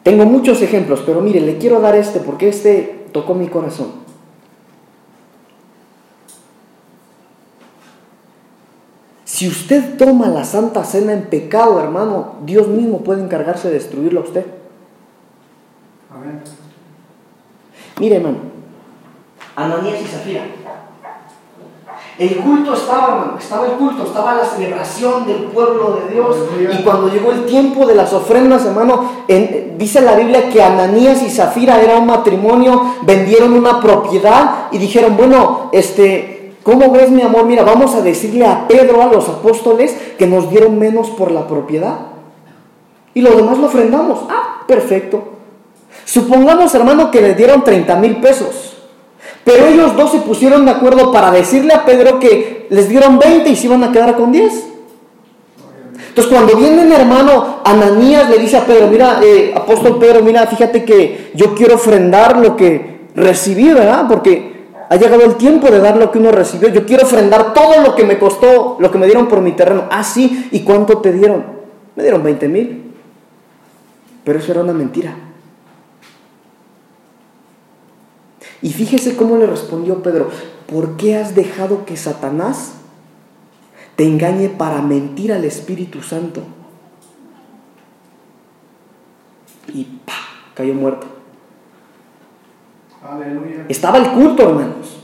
[0.04, 4.02] Tengo muchos ejemplos, pero mire, le quiero dar este porque este tocó mi corazón.
[9.26, 14.22] Si usted toma la Santa Cena en pecado, hermano, Dios mismo puede encargarse de destruirlo
[14.22, 14.46] a usted.
[18.00, 18.38] Mire, hermano,
[19.56, 20.44] Ananías y Zafira.
[22.18, 26.36] El culto estaba, hermano, estaba el culto, estaba la celebración del pueblo de Dios.
[26.78, 29.10] Y cuando llegó el tiempo de las ofrendas, hermano,
[29.78, 35.16] dice la Biblia que Ananías y Zafira era un matrimonio, vendieron una propiedad y dijeron,
[35.18, 37.46] bueno, este, ¿cómo ves mi amor?
[37.46, 41.48] Mira, vamos a decirle a Pedro, a los apóstoles, que nos dieron menos por la
[41.48, 41.98] propiedad.
[43.14, 44.20] Y lo demás lo ofrendamos.
[44.30, 45.24] Ah, perfecto.
[46.06, 48.71] Supongamos, hermano, que le dieron 30 mil pesos.
[49.44, 53.50] Pero ellos dos se pusieron de acuerdo para decirle a Pedro que les dieron 20
[53.50, 54.68] y se iban a quedar con 10.
[56.10, 60.46] Entonces cuando viene el hermano Ananías le dice a Pedro, mira, eh, apóstol Pedro, mira,
[60.46, 64.06] fíjate que yo quiero ofrendar lo que recibí, ¿verdad?
[64.08, 64.52] Porque
[64.90, 66.68] ha llegado el tiempo de dar lo que uno recibió.
[66.68, 69.86] Yo quiero ofrendar todo lo que me costó, lo que me dieron por mi terreno.
[69.90, 71.46] Ah, sí, ¿y cuánto te dieron?
[71.96, 72.92] Me dieron 20 mil.
[74.26, 75.16] Pero eso era una mentira.
[78.62, 80.30] Y fíjese cómo le respondió Pedro,
[80.68, 82.74] ¿por qué has dejado que Satanás
[83.96, 86.42] te engañe para mentir al Espíritu Santo?
[89.74, 90.14] Y ¡pa!
[90.54, 91.08] cayó muerto.
[93.04, 93.66] Aleluya.
[93.68, 94.98] Estaba el culto, hermanos.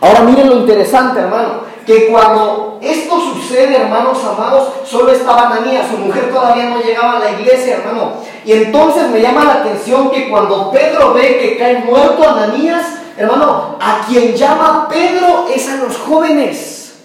[0.00, 5.96] Ahora miren lo interesante, hermano, que cuando esto sucede, hermanos amados, solo estaba Ananías, su
[5.96, 8.12] mujer todavía no llegaba a la iglesia, hermano.
[8.46, 13.76] Y entonces me llama la atención que cuando Pedro ve que cae muerto Ananías, hermano,
[13.80, 17.02] a quien llama Pedro es a los jóvenes.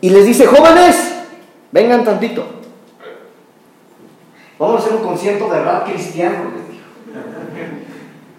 [0.00, 1.12] Y les dice, jóvenes,
[1.72, 2.46] vengan tantito.
[4.60, 6.84] Vamos a hacer un concierto de rap cristiano, les dijo.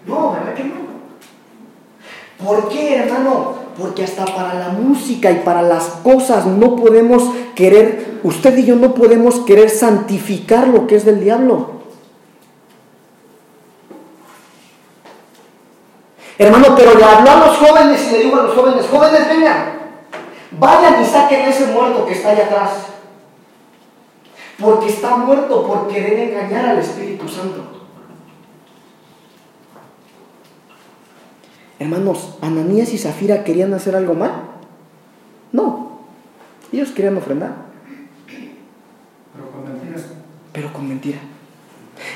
[0.06, 0.74] No, ¿verdad que no?
[2.42, 3.56] ¿Por qué, hermano?
[3.78, 7.24] Porque hasta para la música y para las cosas no podemos
[7.54, 11.80] querer, usted y yo no podemos querer santificar lo que es del diablo.
[16.38, 19.72] Hermano, pero le habló a los jóvenes y le dijo a los jóvenes, jóvenes, vengan,
[20.52, 22.70] vayan y saquen ese muerto que está allá atrás.
[24.58, 27.62] Porque está muerto por querer engañar al Espíritu Santo.
[31.78, 34.32] Hermanos, ¿Ananías y Zafira querían hacer algo mal?
[35.52, 36.00] No,
[36.72, 37.69] ellos querían ofrendar.
[40.82, 41.18] Mentira.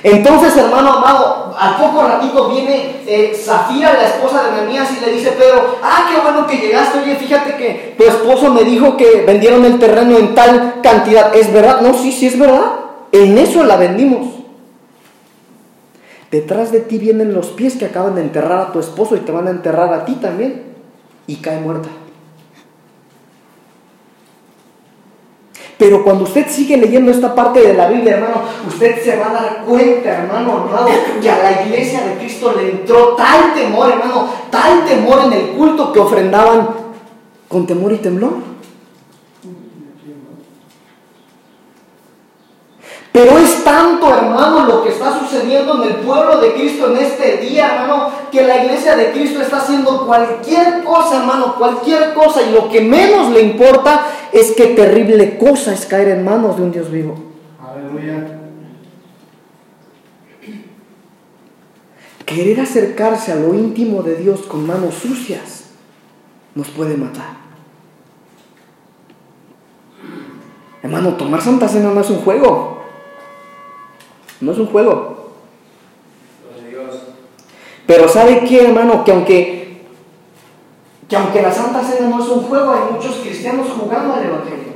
[0.03, 5.13] Entonces, hermano amado, al poco ratito viene eh, Zafira, la esposa de Ananías, y le
[5.13, 9.25] dice Pedro, ah, qué bueno que llegaste, oye, fíjate que tu esposo me dijo que
[9.27, 11.35] vendieron el terreno en tal cantidad.
[11.35, 11.81] ¿Es verdad?
[11.81, 12.73] No, sí, sí es verdad.
[13.13, 14.27] En eso la vendimos.
[16.31, 19.33] Detrás de ti vienen los pies que acaban de enterrar a tu esposo y te
[19.33, 20.75] van a enterrar a ti también.
[21.27, 21.89] Y cae muerta.
[25.85, 29.33] Pero cuando usted sigue leyendo esta parte de la Biblia, hermano, usted se va a
[29.35, 30.89] dar cuenta, hermano amado,
[31.21, 35.49] que a la iglesia de Cristo le entró tal temor, hermano, tal temor en el
[35.49, 36.71] culto que ofrendaban
[37.49, 38.54] con temor y temblor.
[43.15, 47.37] Pero es tanto, hermano, lo que está sucediendo en el pueblo de Cristo en este
[47.37, 52.43] día, hermano, que la iglesia de Cristo está haciendo cualquier cosa, hermano, cualquier cosa.
[52.43, 56.63] Y lo que menos le importa es que terrible cosa es caer en manos de
[56.65, 57.15] un Dios vivo.
[57.65, 58.41] Aleluya.
[62.27, 65.67] Querer acercarse a lo íntimo de Dios con manos sucias
[66.57, 67.37] nos puede matar.
[70.83, 72.84] Hermano, tomar Santa Cena no es un juego.
[74.41, 75.15] No es un juego.
[77.87, 79.05] Pero ¿sabe qué, hermano?
[79.05, 79.87] Que aunque,
[81.09, 84.75] que aunque la Santa Cena no es un juego, hay muchos cristianos jugando al Evangelio.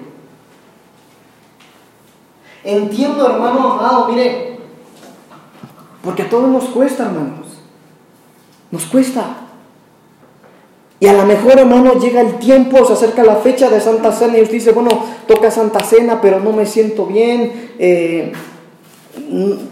[2.65, 4.59] Entiendo, hermano amado, mire,
[6.03, 7.47] porque a todos nos cuesta, hermanos.
[8.71, 9.25] Nos cuesta.
[11.01, 14.37] Y a lo mejor, hermano, llega el tiempo, se acerca la fecha de Santa Cena
[14.37, 14.91] y usted dice, bueno,
[15.27, 17.73] toca Santa Cena, pero no me siento bien.
[17.79, 18.33] Eh,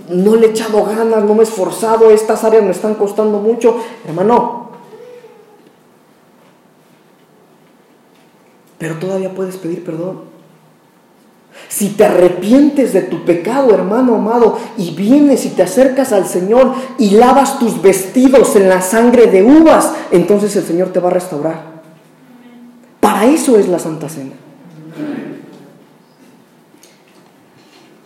[0.08, 3.76] no le he echado ganas, no me he esforzado, estas áreas me están costando mucho.
[4.06, 4.70] Hermano,
[8.78, 10.36] pero todavía puedes pedir perdón.
[11.68, 16.74] Si te arrepientes de tu pecado, hermano amado, y vienes y te acercas al Señor
[16.98, 21.14] y lavas tus vestidos en la sangre de uvas, entonces el Señor te va a
[21.14, 21.76] restaurar.
[23.00, 24.34] Para eso es la Santa Cena.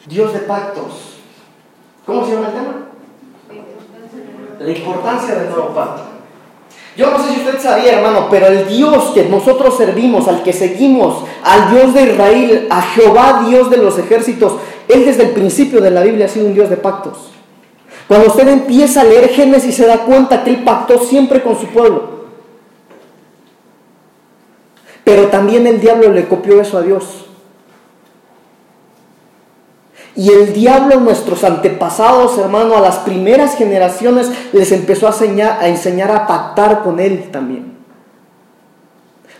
[0.09, 1.10] Dios de pactos.
[2.11, 2.75] ¿Cómo se llama el tema?
[4.59, 6.03] La importancia del nuevo pacto.
[6.97, 10.53] Yo no sé si usted sabía, hermano, pero el Dios que nosotros servimos, al que
[10.53, 14.55] seguimos, al Dios de Israel, a Jehová, Dios de los ejércitos,
[14.89, 17.31] Él desde el principio de la Biblia ha sido un Dios de pactos.
[18.09, 21.69] Cuando usted empieza a leer Génesis se da cuenta que Él pactó siempre con su
[21.69, 22.25] pueblo.
[25.05, 27.30] Pero también el diablo le copió eso a Dios.
[30.21, 35.69] Y el diablo, nuestros antepasados, hermano, a las primeras generaciones les empezó a enseñar, a
[35.69, 37.79] enseñar a pactar con él también.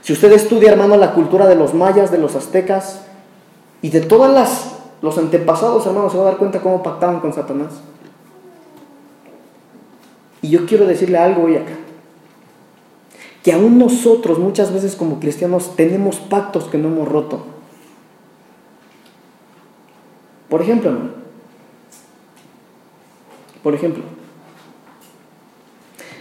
[0.01, 3.03] Si usted estudia, hermano, la cultura de los mayas, de los aztecas
[3.83, 4.71] y de todas las
[5.03, 7.75] los antepasados, hermano, se va a dar cuenta cómo pactaban con Satanás.
[10.41, 11.75] Y yo quiero decirle algo hoy acá.
[13.43, 17.60] Que aún nosotros muchas veces como cristianos tenemos pactos que no hemos roto.
[20.51, 21.11] Por ejemplo, hermano.
[23.63, 24.03] Por ejemplo.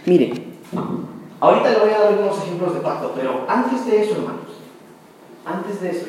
[0.06, 0.32] Mire,
[1.40, 4.40] ahorita le voy a dar algunos ejemplos de pacto, pero antes de eso, hermanos,
[5.44, 6.06] antes de eso,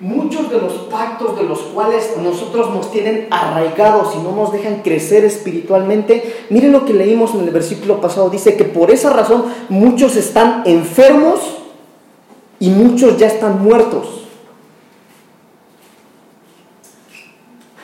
[0.00, 4.82] muchos de los pactos de los cuales nosotros nos tienen arraigados y no nos dejan
[4.82, 9.44] crecer espiritualmente, miren lo que leímos en el versículo pasado, dice que por esa razón
[9.68, 11.40] muchos están enfermos
[12.58, 14.27] y muchos ya están muertos.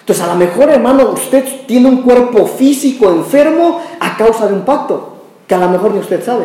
[0.04, 4.60] Entonces, a lo mejor, hermano, usted tiene un cuerpo físico enfermo a causa de un
[4.60, 5.14] pacto,
[5.46, 6.44] que a lo mejor ni usted sabe.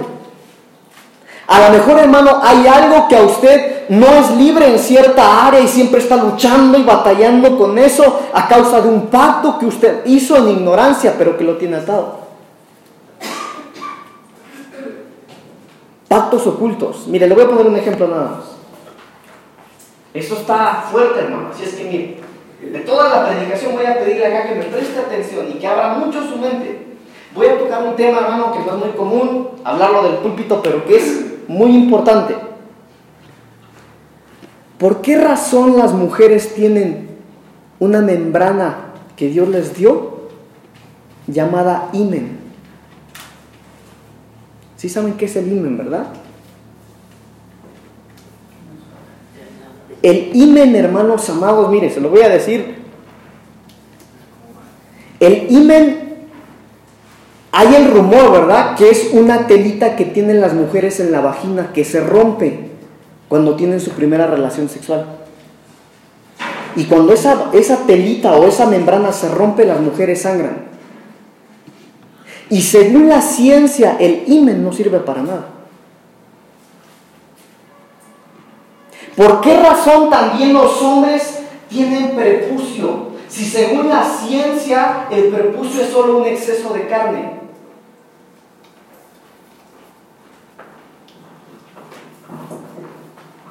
[1.45, 5.59] A lo mejor, hermano, hay algo que a usted no es libre en cierta área
[5.59, 10.05] y siempre está luchando y batallando con eso a causa de un pacto que usted
[10.05, 12.19] hizo en ignorancia, pero que lo tiene atado.
[16.07, 17.07] Pactos ocultos.
[17.07, 18.45] Mire, le voy a poner un ejemplo nada más.
[20.13, 21.49] Esto está fuerte, hermano.
[21.53, 22.28] Así es que, mire,
[22.61, 25.95] de toda la predicación voy a pedirle acá que me preste atención y que abra
[25.95, 26.87] mucho su mente.
[27.33, 30.85] Voy a tocar un tema, hermano, que no es muy común hablarlo del púlpito, pero
[30.85, 32.35] que es muy importante.
[34.77, 37.09] ¿Por qué razón las mujeres tienen
[37.79, 40.29] una membrana que Dios les dio
[41.27, 42.39] llamada imen?
[44.77, 46.07] ¿Sí saben qué es el imen, verdad?
[50.01, 52.77] El imen, hermanos amados, mire, se lo voy a decir.
[55.19, 56.17] El imen,
[57.51, 58.77] hay el rumor, ¿verdad?
[58.77, 62.69] Que es una telita que tienen las mujeres en la vagina que se rompe
[63.27, 65.05] cuando tienen su primera relación sexual.
[66.75, 70.69] Y cuando esa, esa telita o esa membrana se rompe, las mujeres sangran.
[72.49, 75.58] Y según la ciencia, el himen no sirve para nada.
[79.19, 83.09] ¿Por qué razón también los hombres tienen prepucio?
[83.27, 87.33] Si según la ciencia el prepucio es solo un exceso de carne.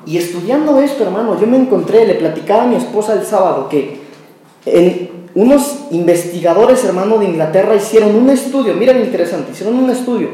[0.07, 4.01] Y estudiando esto, hermano, yo me encontré, le platicaba a mi esposa el sábado que
[5.35, 10.31] unos investigadores, hermano, de Inglaterra hicieron un estudio, miren interesante, hicieron un estudio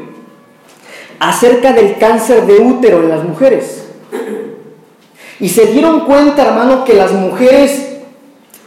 [1.19, 3.81] acerca del cáncer de útero en las mujeres.
[5.39, 7.97] Y se dieron cuenta, hermano, que las mujeres,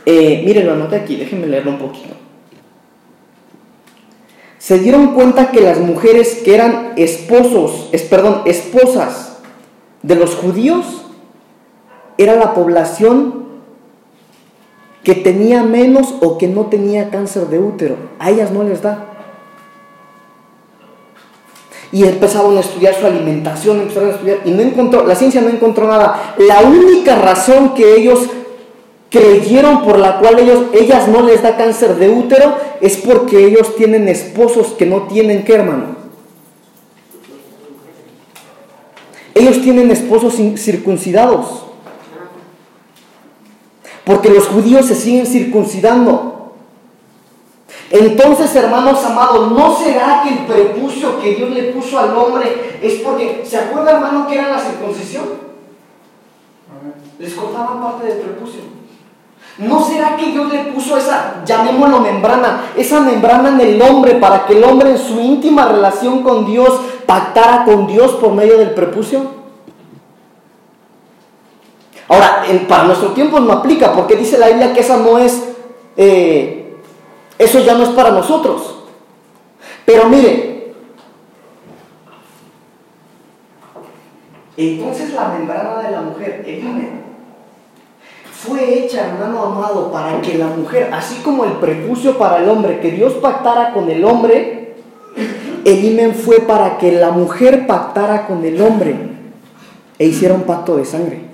[0.05, 2.15] eh, miren, lo anoté aquí, déjenme leerlo un poquito.
[4.59, 9.39] Se dieron cuenta que las mujeres que eran esposos, es, perdón, esposas
[10.03, 11.07] de los judíos,
[12.19, 13.47] era la población
[15.05, 17.97] que tenía menos o que no tenía cáncer de útero.
[18.19, 19.18] A ellas no les da.
[21.91, 25.49] Y empezaron a estudiar su alimentación, empezaron a estudiar, y no encontró, la ciencia no
[25.49, 26.35] encontró nada.
[26.39, 28.21] La única razón que ellos
[29.11, 33.75] creyeron por la cual ellos, ellas no les da cáncer de útero es porque ellos
[33.77, 35.97] tienen esposos que no tienen qué hermano.
[39.35, 41.65] Ellos tienen esposos circuncidados.
[44.05, 46.38] Porque los judíos se siguen circuncidando.
[47.91, 53.01] Entonces, hermanos amados, ¿no será que el prepucio que Dios le puso al hombre es
[53.01, 55.25] porque, ¿se acuerda hermano que era la circuncisión?
[57.19, 58.61] Les cortaban parte del prepucio.
[59.59, 64.47] ¿No será que Dios le puso esa, llamémoslo membrana, esa membrana en el hombre para
[64.47, 68.71] que el hombre en su íntima relación con Dios pactara con Dios por medio del
[68.71, 69.39] prepucio?
[72.09, 75.43] Ahora, para nuestro tiempo no aplica porque dice la Biblia que esa no es...
[75.97, 76.58] Eh,
[77.39, 78.85] eso ya no es para nosotros.
[79.85, 80.75] Pero mire,
[84.57, 86.99] entonces la membrana de la mujer, el himen,
[88.33, 92.81] fue hecha, hermano amado, para que la mujer, así como el prepucio para el hombre,
[92.81, 94.77] que Dios pactara con el hombre,
[95.65, 98.97] el himen fue para que la mujer pactara con el hombre
[99.99, 101.28] e hiciera un pacto de sangre.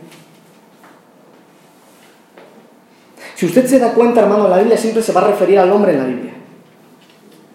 [3.44, 5.92] Si usted se da cuenta, hermano, la Biblia siempre se va a referir al hombre
[5.92, 6.32] en la Biblia.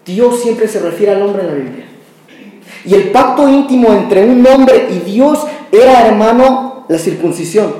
[0.06, 1.84] Dios siempre se refiere al hombre en la Biblia.
[2.84, 7.74] Y el pacto íntimo entre un hombre y Dios era, hermano, la circuncisión.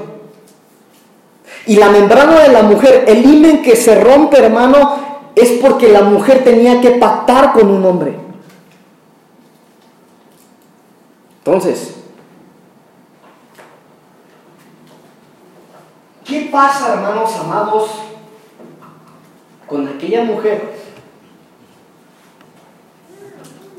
[1.66, 6.02] Y la membrana de la mujer, el himen que se rompe, hermano, es porque la
[6.02, 8.14] mujer tenía que pactar con un hombre.
[11.44, 11.94] Entonces,
[16.30, 17.90] ¿Qué pasa, hermanos amados,
[19.66, 20.78] con aquella mujer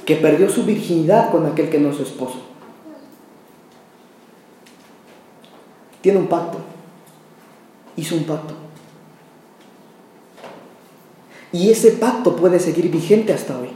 [0.05, 2.41] que perdió su virginidad con aquel que no es su esposo?
[6.01, 6.57] Tiene un pacto.
[7.95, 8.53] Hizo un pacto.
[11.53, 13.69] Y ese pacto puede seguir vigente hasta hoy.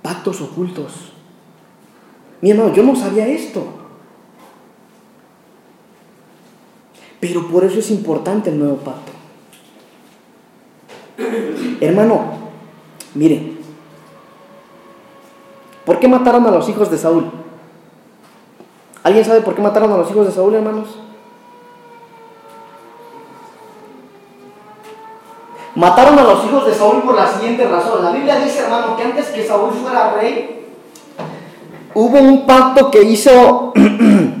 [0.00, 1.12] Pactos ocultos.
[2.40, 3.83] Mi hermano, yo no sabía esto.
[7.26, 9.12] Pero por eso es importante el nuevo pacto.
[11.80, 12.24] Hermano,
[13.14, 13.54] mire,
[15.86, 17.30] ¿por qué mataron a los hijos de Saúl?
[19.02, 20.98] ¿Alguien sabe por qué mataron a los hijos de Saúl, hermanos?
[25.76, 28.04] Mataron a los hijos de Saúl por la siguiente razón.
[28.04, 30.66] La Biblia dice, hermano, que antes que Saúl fuera rey,
[31.94, 33.72] hubo un pacto que hizo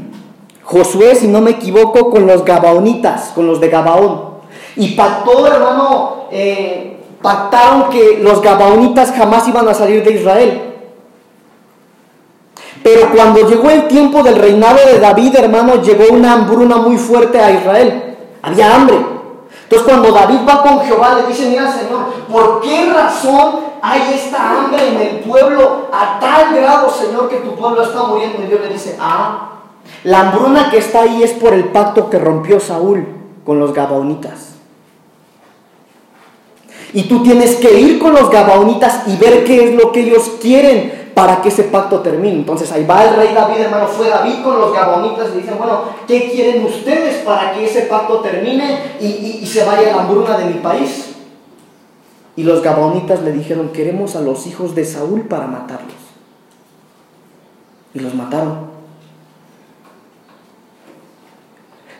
[0.64, 4.34] Josué, si no me equivoco, con los Gabaonitas, con los de Gabaón.
[4.76, 10.74] Y pactó, hermano, eh, pactaron que los Gabaonitas jamás iban a salir de Israel.
[12.82, 17.40] Pero cuando llegó el tiempo del reinado de David, hermano, llegó una hambruna muy fuerte
[17.40, 18.16] a Israel.
[18.42, 18.96] Había hambre.
[19.62, 24.50] Entonces cuando David va con Jehová, le dice, mira Señor, ¿por qué razón hay esta
[24.50, 28.42] hambre en el pueblo a tal grado, Señor, que tu pueblo está muriendo?
[28.42, 29.53] Y Dios le dice, ah,
[30.02, 33.06] la hambruna que está ahí es por el pacto que rompió Saúl
[33.44, 34.54] con los Gabaonitas.
[36.92, 40.32] Y tú tienes que ir con los Gabaonitas y ver qué es lo que ellos
[40.40, 42.36] quieren para que ese pacto termine.
[42.36, 45.82] Entonces ahí va el rey David, hermano, fue David con los Gabaonitas y dicen, bueno,
[46.06, 50.46] ¿qué quieren ustedes para que ese pacto termine y, y se vaya la hambruna de
[50.46, 51.14] mi país?
[52.36, 55.94] Y los Gabaonitas le dijeron, queremos a los hijos de Saúl para matarlos.
[57.94, 58.73] Y los mataron.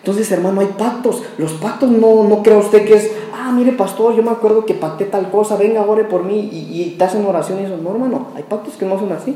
[0.04, 1.22] Entonces, hermano, hay pactos.
[1.38, 4.74] Los pactos no, no crea usted que es, ah, mire, pastor, yo me acuerdo que
[4.74, 7.78] pacté tal cosa, venga, ore por mí y, y te hacen oración y eso.
[7.78, 9.34] No, hermano, hay pactos que no son así.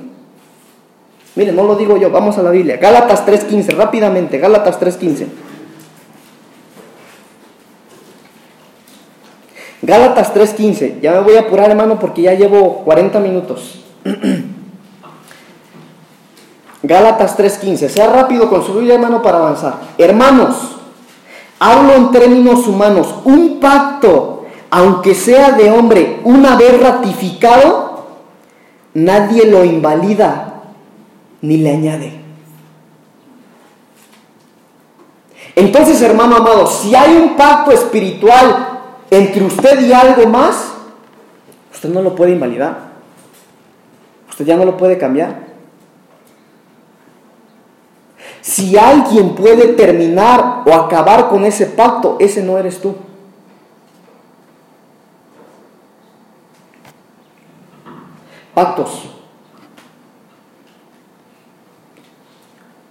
[1.37, 2.77] Mire, no lo digo yo, vamos a la Biblia.
[2.77, 5.27] Gálatas 3.15, rápidamente, Gálatas 3.15.
[9.81, 13.87] Gálatas 3.15, ya me voy a apurar hermano porque ya llevo 40 minutos.
[16.83, 19.81] Gálatas 3.15, sea rápido con su Biblia hermano para avanzar.
[19.99, 20.77] Hermanos,
[21.59, 28.07] hablo en términos humanos, un pacto, aunque sea de hombre, una vez ratificado,
[28.95, 30.63] nadie lo invalida
[31.41, 32.21] ni le añade.
[35.57, 38.69] Entonces, hermano amado, si hay un pacto espiritual
[39.11, 40.73] entre usted y algo más,
[41.73, 42.89] usted no lo puede invalidar.
[44.31, 45.48] Usted ya no lo puede cambiar.
[48.49, 52.95] Si alguien puede terminar o acabar con ese pacto, ese no eres tú.
[58.55, 59.11] Pactos.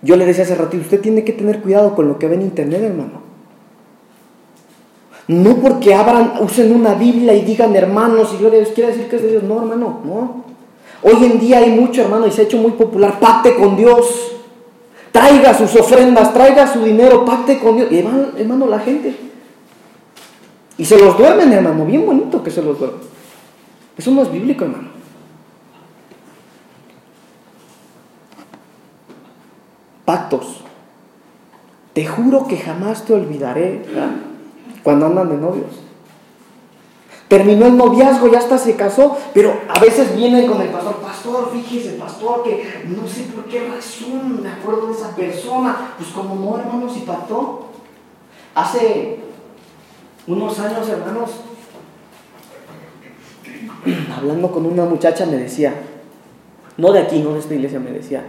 [0.03, 2.43] Yo le decía hace ratito, usted tiene que tener cuidado con lo que ve en
[2.43, 3.21] internet, hermano.
[5.27, 9.15] No porque abran, usen una Biblia y digan hermanos y yo les quiero decir que
[9.15, 9.41] es de Dios.
[9.43, 10.43] No, hermano, no.
[11.01, 13.19] Hoy en día hay mucho, hermano, y se ha hecho muy popular.
[13.19, 14.36] Pacte con Dios.
[15.17, 17.91] Traiga sus ofrendas, traiga su dinero, pacte con Dios.
[17.91, 19.17] Y hermano, hermano, la gente.
[20.77, 21.85] Y se los duermen, hermano.
[21.85, 23.01] Bien bonito que se los duermen.
[23.97, 24.89] Eso no es bíblico, hermano.
[30.05, 30.61] Pactos.
[31.93, 33.85] Te juro que jamás te olvidaré.
[34.83, 35.86] cuando andan de novios.
[37.27, 41.51] Terminó el noviazgo, ya hasta se casó, pero a veces vienen con el pastor, pastor,
[41.51, 45.93] fíjese, pastor, que no sé por qué razón me acuerdo de esa persona.
[45.97, 47.65] Pues como no, hermanos, y pactó.
[48.55, 49.19] Hace
[50.25, 51.31] unos años, hermanos,
[54.17, 55.73] hablando con una muchacha me decía,
[56.77, 58.25] no de aquí, no de esta iglesia, me decía,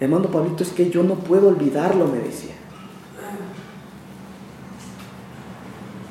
[0.00, 2.54] hermano Pablito, es que yo no puedo olvidarlo, me decía.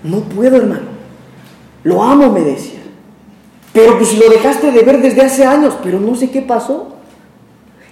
[0.03, 0.92] No puedo, hermano.
[1.83, 2.79] Lo amo, me decía.
[3.73, 6.89] Pero pues lo dejaste de ver desde hace años, pero no sé qué pasó.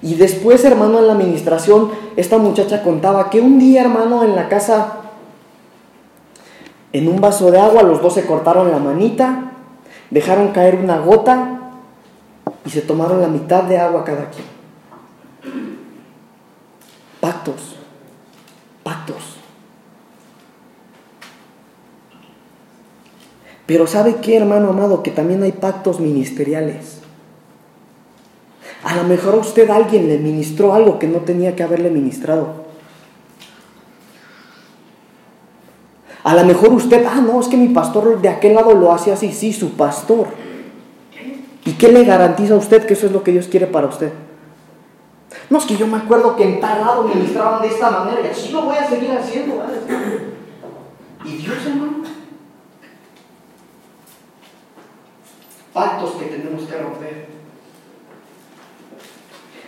[0.01, 4.47] Y después, hermano, en la administración, esta muchacha contaba que un día, hermano, en la
[4.47, 4.93] casa,
[6.93, 9.51] en un vaso de agua, los dos se cortaron la manita,
[10.09, 11.71] dejaron caer una gota
[12.65, 14.45] y se tomaron la mitad de agua cada quien.
[17.19, 17.75] Pactos,
[18.83, 19.40] pactos.
[23.71, 25.01] Pero ¿sabe qué, hermano amado?
[25.01, 26.99] Que también hay pactos ministeriales.
[28.83, 32.65] A lo mejor a usted alguien le ministró algo que no tenía que haberle ministrado.
[36.21, 39.13] A lo mejor usted, ah, no, es que mi pastor de aquel lado lo hace
[39.13, 40.27] así, sí, su pastor.
[41.63, 44.11] ¿Y qué le garantiza a usted que eso es lo que Dios quiere para usted?
[45.49, 48.31] No, es que yo me acuerdo que en tal lado ministraban de esta manera y
[48.31, 49.59] así lo voy a seguir haciendo.
[49.59, 49.77] ¿vale?
[51.23, 52.00] ¿Y Dios, hermano?
[55.73, 57.27] Pactos que tenemos que romper.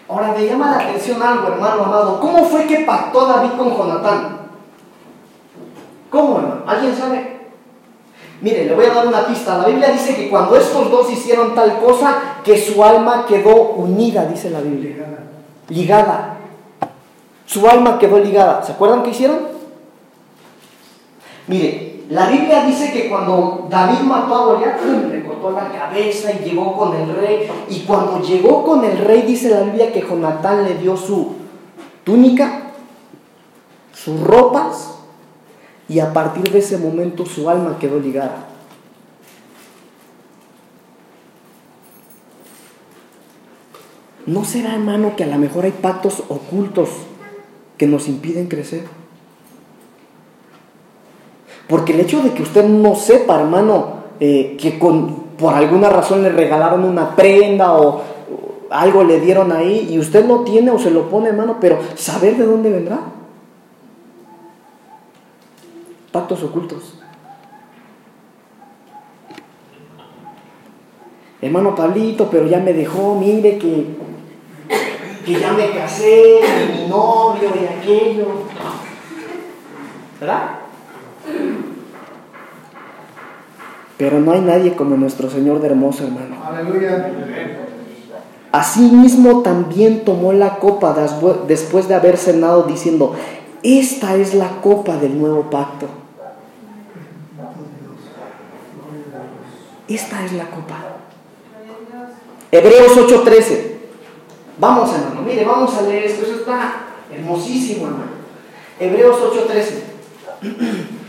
[0.08, 2.20] Ahora me llama la atención algo, hermano amado.
[2.20, 4.40] ¿Cómo fue que pactó David con Jonatán?
[6.10, 6.62] ¿Cómo, hermano?
[6.68, 7.34] ¿Alguien sabe?
[8.42, 9.58] Mire, le voy a dar una pista.
[9.58, 14.26] La Biblia dice que cuando estos dos hicieron tal cosa, que su alma quedó unida,
[14.26, 14.96] dice la Biblia.
[15.70, 16.38] Ligada.
[17.46, 18.62] Su alma quedó ligada.
[18.62, 19.40] ¿Se acuerdan qué hicieron?
[21.48, 26.50] Mire, la Biblia dice que cuando David mató a Goliat, le cortó la cabeza y
[26.50, 27.50] llegó con el rey.
[27.70, 31.34] Y cuando llegó con el rey, dice la Biblia que Jonatán le dio su
[32.04, 32.72] túnica,
[33.94, 34.96] sus ropas,
[35.88, 38.48] y a partir de ese momento su alma quedó ligada.
[44.26, 46.90] ¿No será, hermano, que a lo mejor hay pactos ocultos
[47.78, 49.03] que nos impiden crecer?
[51.68, 56.24] Porque el hecho de que usted no sepa, hermano, eh, que con, por alguna razón
[56.24, 58.02] le regalaron una prenda o,
[58.70, 62.36] algo le dieron ahí y usted lo tiene o se lo pone, hermano, pero saber
[62.38, 63.00] de dónde vendrá.
[66.12, 67.00] Pactos ocultos.
[71.40, 73.86] Hermano Pablito, pero ya me dejó, mire que,
[75.26, 76.40] que ya me casé,
[76.74, 78.28] mi novio y aquello.
[80.20, 80.63] ¿Verdad?
[84.04, 86.36] Pero no hay nadie como nuestro Señor de hermoso, hermano.
[86.46, 87.10] Aleluya.
[88.52, 93.16] Asimismo también tomó la copa despu- después de haber cenado diciendo,
[93.64, 95.86] Esta es la copa del nuevo pacto.
[99.88, 100.76] Esta es la copa.
[102.52, 103.78] Hebreos 8:13.
[104.60, 106.26] Vamos, hermano, mire, vamos a leer esto.
[106.26, 106.74] Eso está
[107.10, 108.12] hermosísimo, hermano.
[108.82, 109.84] Hebreos 8:13.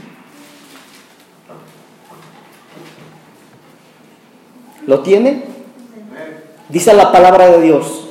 [4.87, 5.45] ¿Lo tiene?
[6.68, 8.09] Dice la palabra de Dios.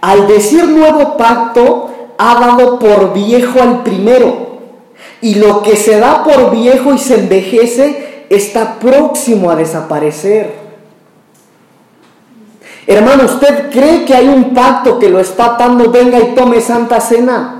[0.00, 4.46] Al decir nuevo pacto, ha dado por viejo al primero.
[5.20, 10.66] Y lo que se da por viejo y se envejece está próximo a desaparecer.
[12.86, 15.90] Hermano, ¿usted cree que hay un pacto que lo está atando?
[15.90, 17.55] Venga y tome santa cena.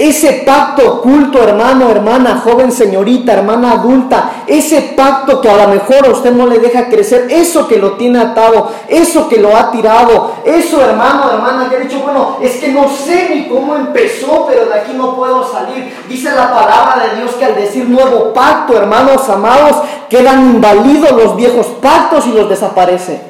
[0.00, 6.06] Ese pacto oculto, hermano, hermana, joven, señorita, hermana adulta, ese pacto que a lo mejor
[6.06, 9.70] a usted no le deja crecer, eso que lo tiene atado, eso que lo ha
[9.70, 14.46] tirado, eso, hermano, hermana, que ha dicho, bueno, es que no sé ni cómo empezó,
[14.48, 15.94] pero de aquí no puedo salir.
[16.08, 21.36] Dice la palabra de Dios que al decir nuevo pacto, hermanos amados, quedan invalidos los
[21.36, 23.29] viejos pactos y los desaparece.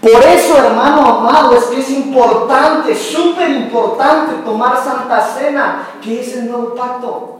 [0.00, 6.36] Por eso, hermano amado, es que es importante, súper importante tomar Santa Cena, que es
[6.36, 7.38] el nuevo pacto.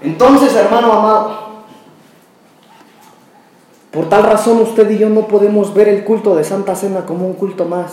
[0.00, 1.50] Entonces, hermano amado,
[3.90, 7.26] por tal razón usted y yo no podemos ver el culto de Santa Cena como
[7.26, 7.92] un culto más.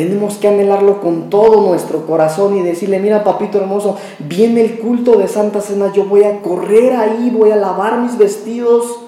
[0.00, 5.18] Tenemos que anhelarlo con todo nuestro corazón y decirle, mira papito hermoso, viene el culto
[5.18, 8.98] de Santa Cena, yo voy a correr ahí, voy a lavar mis vestidos.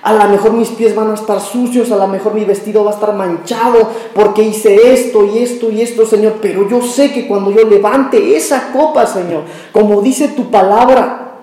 [0.00, 2.92] A lo mejor mis pies van a estar sucios, a lo mejor mi vestido va
[2.92, 6.36] a estar manchado porque hice esto y esto y esto, Señor.
[6.40, 11.34] Pero yo sé que cuando yo levante esa copa, Señor, como dice tu palabra,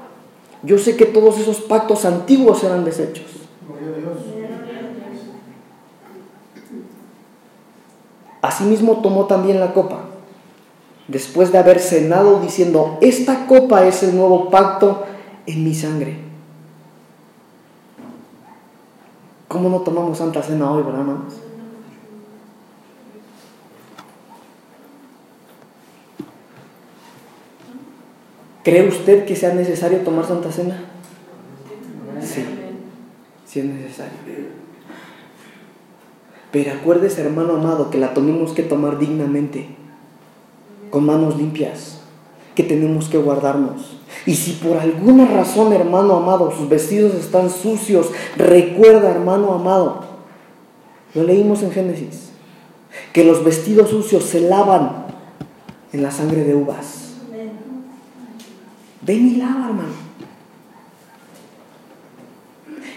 [0.63, 3.38] yo sé que todos esos pactos antiguos serán deshechos.
[8.41, 9.99] Asimismo tomó también la copa,
[11.07, 15.05] después de haber cenado diciendo, esta copa es el nuevo pacto
[15.45, 16.19] en mi sangre.
[19.49, 21.33] ¿Cómo no tomamos Santa Cena hoy, verdad, hermanos?
[28.63, 30.79] ¿Cree usted que sea necesario tomar Santa Cena?
[32.21, 32.45] Sí,
[33.45, 34.11] sí es necesario.
[36.51, 39.67] Pero acuérdese, hermano amado, que la tenemos que tomar dignamente,
[40.89, 42.01] con manos limpias,
[42.55, 43.97] que tenemos que guardarnos.
[44.25, 50.03] Y si por alguna razón, hermano amado, sus vestidos están sucios, recuerda, hermano amado,
[51.13, 52.31] lo leímos en Génesis,
[53.13, 55.05] que los vestidos sucios se lavan
[55.93, 57.13] en la sangre de uvas.
[59.01, 60.08] Ven y lava, hermano.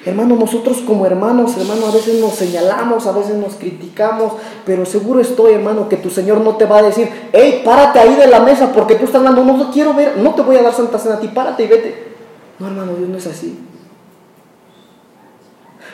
[0.05, 4.33] Hermano, nosotros como hermanos, hermano, a veces nos señalamos, a veces nos criticamos,
[4.67, 8.17] pero seguro estoy, hermano, que tu Señor no te va a decir, hey, párate ahí
[8.17, 10.63] de la mesa porque tú estás dando, no, no quiero ver, no te voy a
[10.63, 12.13] dar Santa Cena a ti, párate y vete.
[12.59, 13.59] No, hermano, Dios no es así.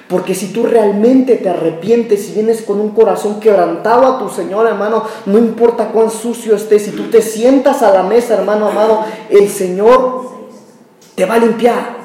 [0.09, 4.67] Porque si tú realmente te arrepientes y vienes con un corazón quebrantado a tu Señor,
[4.67, 9.05] hermano, no importa cuán sucio estés, si tú te sientas a la mesa, hermano amado,
[9.29, 10.31] el Señor
[11.15, 11.99] te va a limpiar,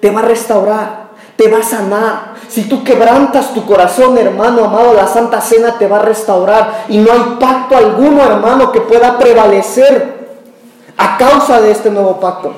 [0.00, 0.97] te va a restaurar,
[1.38, 2.34] te va a sanar.
[2.48, 6.86] Si tú quebrantas tu corazón, hermano amado, la Santa Cena te va a restaurar.
[6.88, 10.18] Y no hay pacto alguno, hermano, que pueda prevalecer
[10.96, 12.54] a causa de este nuevo pacto.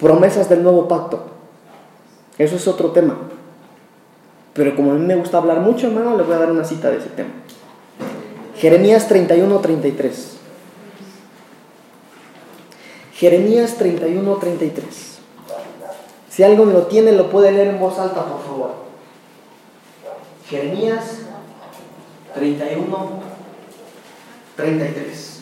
[0.00, 1.26] Promesas del nuevo pacto.
[2.38, 3.16] Eso es otro tema.
[4.52, 6.90] Pero como a mí me gusta hablar mucho, hermano, le voy a dar una cita
[6.90, 7.30] de ese tema.
[8.56, 10.41] Jeremías 31, 33.
[13.22, 15.18] Jeremías 31, 33.
[16.28, 18.72] Si alguien lo tiene, lo puede leer en voz alta, por favor.
[20.50, 21.18] Jeremías
[22.34, 23.10] 31,
[24.56, 25.40] 33.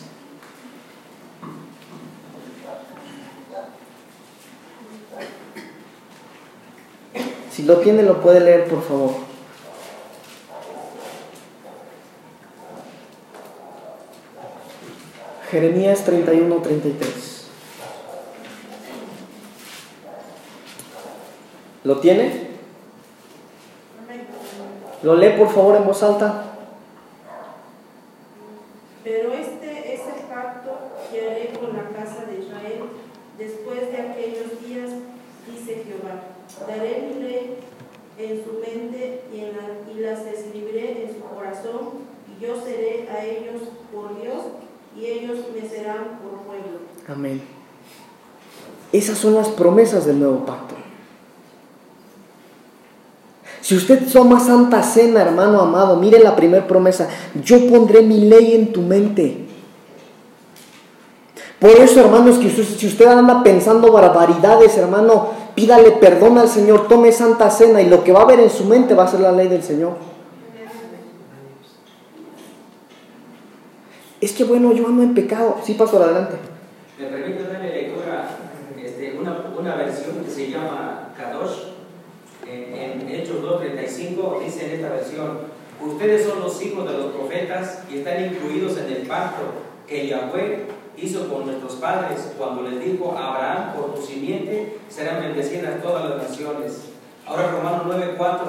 [7.49, 9.13] Si lo tiene, lo puede leer, por favor.
[15.49, 17.30] Jeremías 31, 33.
[21.83, 22.51] ¿Lo tiene?
[25.03, 26.43] ¿Lo lee por favor en voz alta?
[29.03, 30.71] Pero este es el pacto
[31.11, 32.83] que haré con la casa de Israel
[33.37, 34.91] después de aquellos días,
[35.47, 36.21] dice Jehová.
[36.67, 37.55] Daré mi ley
[38.19, 43.09] en su mente y, en la- y las escribiré en su corazón, y yo seré
[43.09, 44.37] a ellos por Dios
[44.95, 46.79] y ellos me serán por pueblo.
[47.07, 47.41] Amén.
[48.93, 50.70] Esas son las promesas del nuevo pacto.
[53.71, 57.07] Si usted toma santa cena, hermano amado, mire la primera promesa,
[57.41, 59.45] yo pondré mi ley en tu mente.
[61.57, 67.13] Por eso, hermanos, que si usted anda pensando barbaridades, hermano, pídale perdón al Señor, tome
[67.13, 69.31] santa cena y lo que va a ver en su mente va a ser la
[69.31, 69.93] ley del Señor.
[74.19, 75.59] Es que bueno, yo ando en pecado.
[75.63, 76.35] Sí, pastor, adelante.
[76.99, 78.37] Me permite darle lectura
[78.83, 81.71] este, una versión que se llama Kadosh.
[82.45, 83.41] En, en Hechos
[83.97, 85.39] 2.35 dice en esta versión,
[85.81, 89.41] ustedes son los hijos de los profetas y están incluidos en el pacto
[89.87, 90.65] que Yahweh
[90.97, 96.09] hizo con nuestros padres cuando les dijo a Abraham, por tu simiente serán bendecidas todas
[96.09, 96.81] las naciones.
[97.25, 98.39] Ahora Romanos 9.4,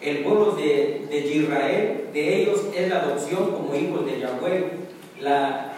[0.00, 4.88] el pueblo de, de Israel, de ellos es la adopción como hijos de Yahweh.
[5.20, 5.72] La,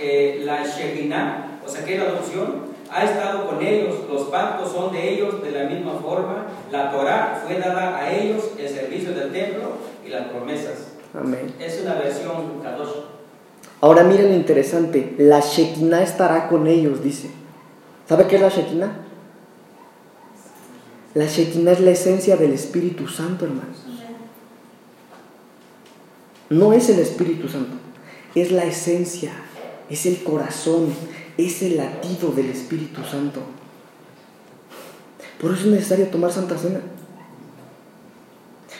[0.00, 2.65] eh, la Shekinah, o sea que es la adopción,
[2.96, 7.42] ha estado con ellos, los pactos son de ellos de la misma forma, la Torah
[7.44, 9.72] fue dada a ellos, el servicio del templo
[10.04, 10.94] y las promesas.
[11.12, 11.54] Amén.
[11.60, 12.88] Es una versión Kadosh.
[13.82, 17.28] Ahora miren lo interesante, la Shekinah estará con ellos, dice.
[18.08, 18.96] ¿Sabe qué es la Shekinah?
[21.12, 23.84] La Shekinah es la esencia del Espíritu Santo, hermanos.
[26.48, 27.76] No es el Espíritu Santo,
[28.34, 29.32] es la esencia,
[29.90, 30.94] es el corazón,
[31.38, 33.40] es el latido del Espíritu Santo.
[35.40, 36.80] Por eso es necesario tomar Santa Cena.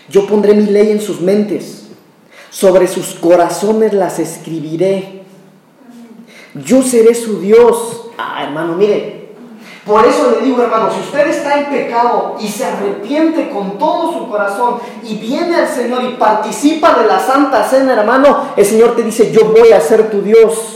[0.08, 1.88] Yo pondré mi ley en sus mentes,
[2.50, 5.22] sobre sus corazones las escribiré.
[6.54, 8.10] Yo seré su Dios.
[8.16, 9.26] Ah, hermano, mire.
[9.84, 14.12] Por eso le digo, hermano, si usted está en pecado y se arrepiente con todo
[14.12, 18.96] su corazón y viene al Señor y participa de la Santa Cena, hermano, el Señor
[18.96, 20.75] te dice, yo voy a ser tu Dios.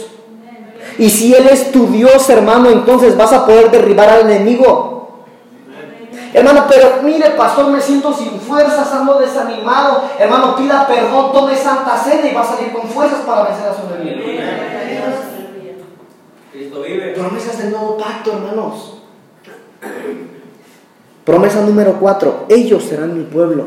[1.01, 5.22] Y si Él es tu Dios, hermano, entonces vas a poder derribar al enemigo.
[6.34, 10.03] Hermano, pero mire, pastor, me siento sin fuerzas, ando desanimado.
[10.18, 13.74] Hermano, pida perdón, tome santa cena y va a salir con fuerzas para vencer a
[13.74, 14.26] su enemigo.
[16.53, 17.14] Cristo vive.
[17.14, 18.98] Promesas del nuevo pacto, hermanos.
[21.24, 23.64] Promesa número cuatro, ellos serán mi pueblo.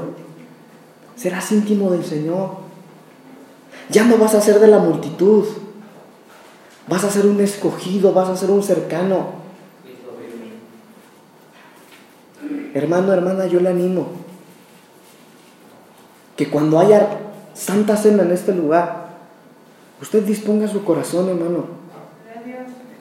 [1.15, 2.49] Serás íntimo del Señor.
[3.89, 5.62] Ya no vas a ser de la multitud.
[6.87, 9.43] Vas a ser un escogido, vas a ser un cercano.
[12.73, 14.07] Hermano, hermana, yo le animo
[16.35, 17.19] que cuando haya
[17.53, 19.09] santa cena en este lugar,
[20.01, 21.83] usted disponga su corazón, hermano.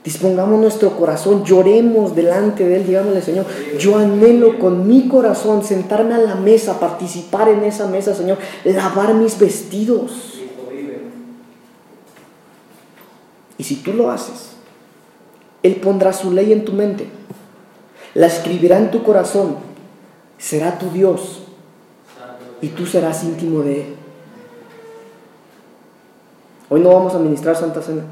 [0.05, 3.47] Dispongamos nuestro corazón, lloremos delante de Él, digámosle, Señor,
[3.79, 9.15] yo anhelo con mi corazón sentarme a la mesa, participar en esa mesa, Señor, lavar
[9.15, 10.41] mis vestidos.
[10.41, 11.03] Cristo vive.
[13.63, 14.55] Y si tú lo haces,
[15.63, 17.07] Él pondrá su ley en tu mente,
[18.13, 19.55] la escribirá en tu corazón,
[20.37, 21.45] será tu Dios
[22.61, 23.95] y tú serás íntimo de Él.
[26.71, 28.03] Hoy no vamos a ministrar Santa Cena.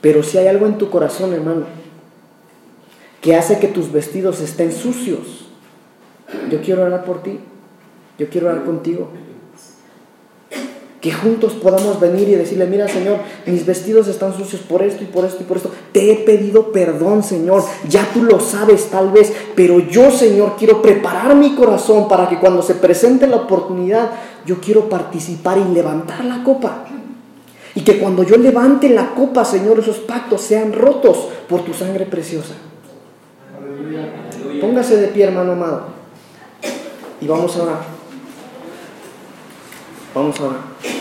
[0.00, 1.66] Pero si hay algo en tu corazón, hermano,
[3.20, 5.44] que hace que tus vestidos estén sucios,
[6.50, 7.38] yo quiero orar por ti.
[8.18, 9.10] Yo quiero orar contigo.
[11.00, 15.06] Que juntos podamos venir y decirle, mira Señor, mis vestidos están sucios por esto y
[15.06, 15.70] por esto y por esto.
[15.92, 17.64] Te he pedido perdón, Señor.
[17.88, 22.38] Ya tú lo sabes tal vez, pero yo, Señor, quiero preparar mi corazón para que
[22.38, 24.10] cuando se presente la oportunidad,
[24.44, 26.84] yo quiero participar y levantar la copa.
[27.74, 32.04] Y que cuando yo levante la copa, Señor, esos pactos sean rotos por tu sangre
[32.04, 32.54] preciosa.
[34.60, 35.84] Póngase de pie, hermano amado.
[37.20, 37.99] Y vamos a orar.
[40.12, 40.99] 帮助他们